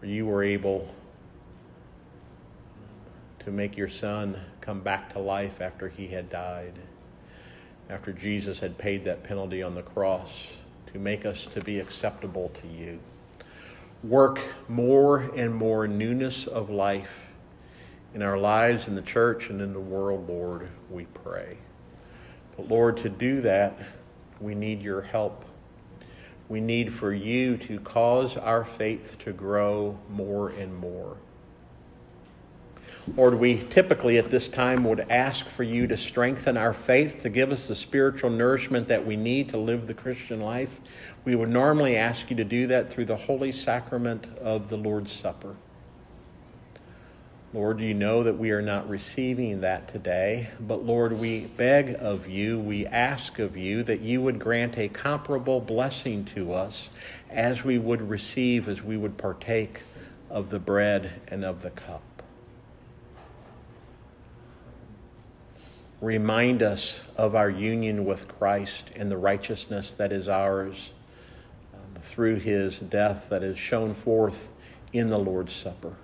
For 0.00 0.06
you 0.06 0.26
were 0.26 0.42
able 0.42 0.92
to 3.44 3.52
make 3.52 3.76
your 3.76 3.88
son 3.88 4.40
come 4.66 4.80
back 4.80 5.12
to 5.12 5.20
life 5.20 5.60
after 5.60 5.88
he 5.88 6.08
had 6.08 6.28
died, 6.28 6.72
after 7.88 8.12
Jesus 8.12 8.58
had 8.58 8.76
paid 8.76 9.04
that 9.04 9.22
penalty 9.22 9.62
on 9.62 9.76
the 9.76 9.82
cross 9.82 10.48
to 10.92 10.98
make 10.98 11.24
us 11.24 11.46
to 11.52 11.60
be 11.60 11.78
acceptable 11.78 12.50
to 12.60 12.66
you. 12.66 12.98
Work 14.02 14.40
more 14.68 15.30
and 15.36 15.54
more 15.54 15.86
newness 15.86 16.48
of 16.48 16.68
life 16.68 17.28
in 18.12 18.22
our 18.22 18.36
lives, 18.36 18.88
in 18.88 18.96
the 18.96 19.02
church, 19.02 19.50
and 19.50 19.60
in 19.60 19.72
the 19.72 19.80
world, 19.80 20.28
Lord, 20.28 20.68
we 20.90 21.04
pray. 21.04 21.58
But 22.56 22.68
Lord, 22.68 22.96
to 22.98 23.08
do 23.08 23.42
that, 23.42 23.78
we 24.40 24.56
need 24.56 24.82
your 24.82 25.02
help. 25.02 25.44
We 26.48 26.60
need 26.60 26.92
for 26.92 27.12
you 27.12 27.56
to 27.58 27.78
cause 27.80 28.36
our 28.36 28.64
faith 28.64 29.16
to 29.20 29.32
grow 29.32 29.96
more 30.10 30.48
and 30.48 30.74
more. 30.76 31.18
Lord, 33.14 33.34
we 33.34 33.62
typically 33.62 34.18
at 34.18 34.30
this 34.30 34.48
time 34.48 34.82
would 34.82 35.06
ask 35.08 35.48
for 35.48 35.62
you 35.62 35.86
to 35.86 35.96
strengthen 35.96 36.56
our 36.56 36.74
faith, 36.74 37.22
to 37.22 37.28
give 37.28 37.52
us 37.52 37.68
the 37.68 37.76
spiritual 37.76 38.30
nourishment 38.30 38.88
that 38.88 39.06
we 39.06 39.14
need 39.14 39.48
to 39.50 39.58
live 39.58 39.86
the 39.86 39.94
Christian 39.94 40.40
life. 40.40 40.80
We 41.24 41.36
would 41.36 41.48
normally 41.48 41.96
ask 41.96 42.28
you 42.30 42.36
to 42.36 42.44
do 42.44 42.66
that 42.66 42.90
through 42.90 43.04
the 43.04 43.16
holy 43.16 43.52
sacrament 43.52 44.26
of 44.38 44.70
the 44.70 44.76
Lord's 44.76 45.12
Supper. 45.12 45.54
Lord, 47.52 47.80
you 47.80 47.94
know 47.94 48.24
that 48.24 48.36
we 48.36 48.50
are 48.50 48.60
not 48.60 48.88
receiving 48.90 49.60
that 49.60 49.86
today, 49.86 50.50
but 50.58 50.84
Lord, 50.84 51.12
we 51.12 51.46
beg 51.46 51.94
of 52.00 52.26
you, 52.26 52.58
we 52.58 52.86
ask 52.86 53.38
of 53.38 53.56
you 53.56 53.84
that 53.84 54.00
you 54.00 54.20
would 54.20 54.40
grant 54.40 54.76
a 54.76 54.88
comparable 54.88 55.60
blessing 55.60 56.24
to 56.34 56.52
us 56.52 56.90
as 57.30 57.62
we 57.62 57.78
would 57.78 58.10
receive, 58.10 58.68
as 58.68 58.82
we 58.82 58.96
would 58.96 59.16
partake 59.16 59.82
of 60.28 60.50
the 60.50 60.58
bread 60.58 61.12
and 61.28 61.44
of 61.44 61.62
the 61.62 61.70
cup. 61.70 62.15
Remind 66.00 66.62
us 66.62 67.00
of 67.16 67.34
our 67.34 67.50
union 67.50 68.04
with 68.04 68.28
Christ 68.28 68.90
and 68.94 69.10
the 69.10 69.16
righteousness 69.16 69.94
that 69.94 70.12
is 70.12 70.28
ours 70.28 70.90
um, 71.74 72.02
through 72.02 72.36
his 72.36 72.78
death 72.78 73.28
that 73.30 73.42
is 73.42 73.58
shown 73.58 73.94
forth 73.94 74.48
in 74.92 75.08
the 75.08 75.18
Lord's 75.18 75.54
Supper 75.54 75.96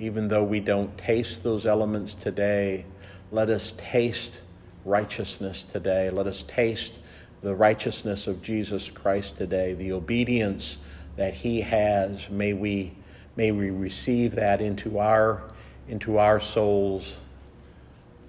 even 0.00 0.28
though 0.28 0.44
we 0.44 0.60
don't 0.60 0.96
taste 0.96 1.42
those 1.42 1.66
elements 1.66 2.14
today, 2.14 2.84
let 3.32 3.50
us 3.50 3.74
taste 3.76 4.40
righteousness 4.84 5.64
today. 5.64 6.10
Let 6.10 6.26
us 6.26 6.44
taste 6.46 6.98
the 7.42 7.54
righteousness 7.54 8.26
of 8.26 8.42
Jesus 8.42 8.90
Christ 8.90 9.36
today, 9.36 9.74
the 9.74 9.92
obedience 9.92 10.78
that 11.16 11.34
he 11.34 11.60
has. 11.62 12.28
May 12.30 12.52
we, 12.52 12.94
may 13.36 13.50
we 13.50 13.70
receive 13.70 14.34
that 14.36 14.60
into 14.60 14.98
our, 14.98 15.42
into 15.88 16.18
our 16.18 16.40
souls. 16.40 17.18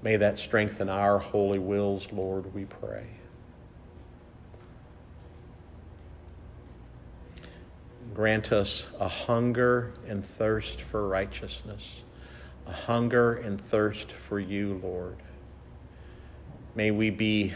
May 0.01 0.15
that 0.15 0.39
strengthen 0.39 0.89
our 0.89 1.19
holy 1.19 1.59
wills, 1.59 2.07
Lord, 2.11 2.53
we 2.53 2.65
pray. 2.65 3.05
grant 8.19 8.51
us 8.51 8.89
a 8.99 9.07
hunger 9.07 9.93
and 10.05 10.25
thirst 10.25 10.81
for 10.81 11.07
righteousness, 11.07 12.01
a 12.67 12.71
hunger 12.73 13.35
and 13.35 13.61
thirst 13.61 14.11
for 14.11 14.41
you, 14.41 14.77
Lord. 14.83 15.15
May 16.75 16.91
we 16.91 17.11
be 17.11 17.53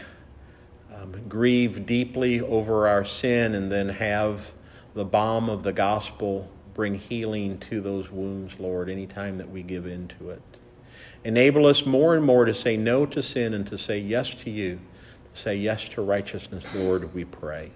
um, 0.94 1.28
grieve 1.28 1.84
deeply 1.84 2.40
over 2.40 2.88
our 2.88 3.04
sin 3.04 3.54
and 3.54 3.70
then 3.70 3.90
have 3.90 4.52
the 4.94 5.04
balm 5.04 5.50
of 5.50 5.64
the 5.64 5.72
gospel 5.74 6.48
bring 6.74 6.94
healing 6.96 7.58
to 7.58 7.80
those 7.80 8.10
wounds, 8.10 8.58
Lord, 8.58 8.90
anytime 8.90 9.38
that 9.38 9.50
we 9.50 9.62
give 9.62 9.86
in 9.86 10.08
to 10.18 10.30
it. 10.30 10.42
Enable 11.24 11.66
us 11.66 11.86
more 11.86 12.16
and 12.16 12.24
more 12.24 12.44
to 12.44 12.52
say 12.52 12.76
no 12.76 13.06
to 13.06 13.22
sin 13.22 13.54
and 13.54 13.66
to 13.68 13.78
say 13.78 13.98
yes 13.98 14.34
to 14.34 14.50
you, 14.50 14.78
to 15.32 15.40
say 15.40 15.56
yes 15.56 15.88
to 15.90 16.02
righteousness, 16.02 16.74
Lord, 16.74 17.14
we 17.14 17.24
pray. 17.24 17.70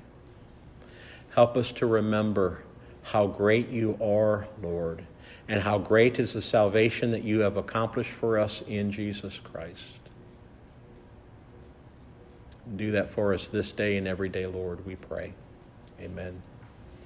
Help 1.34 1.56
us 1.56 1.72
to 1.72 1.86
remember 1.86 2.62
how 3.02 3.26
great 3.26 3.68
you 3.68 3.96
are, 4.02 4.46
Lord, 4.62 5.02
and 5.48 5.62
how 5.62 5.78
great 5.78 6.18
is 6.18 6.34
the 6.34 6.42
salvation 6.42 7.10
that 7.12 7.24
you 7.24 7.40
have 7.40 7.56
accomplished 7.56 8.10
for 8.10 8.38
us 8.38 8.62
in 8.66 8.90
Jesus 8.90 9.38
Christ. 9.38 9.98
Do 12.76 12.90
that 12.92 13.08
for 13.08 13.32
us 13.32 13.48
this 13.48 13.72
day 13.72 13.96
and 13.96 14.06
every 14.06 14.28
day, 14.28 14.46
Lord, 14.46 14.84
we 14.84 14.96
pray. 14.96 15.32
Amen. 16.00 16.42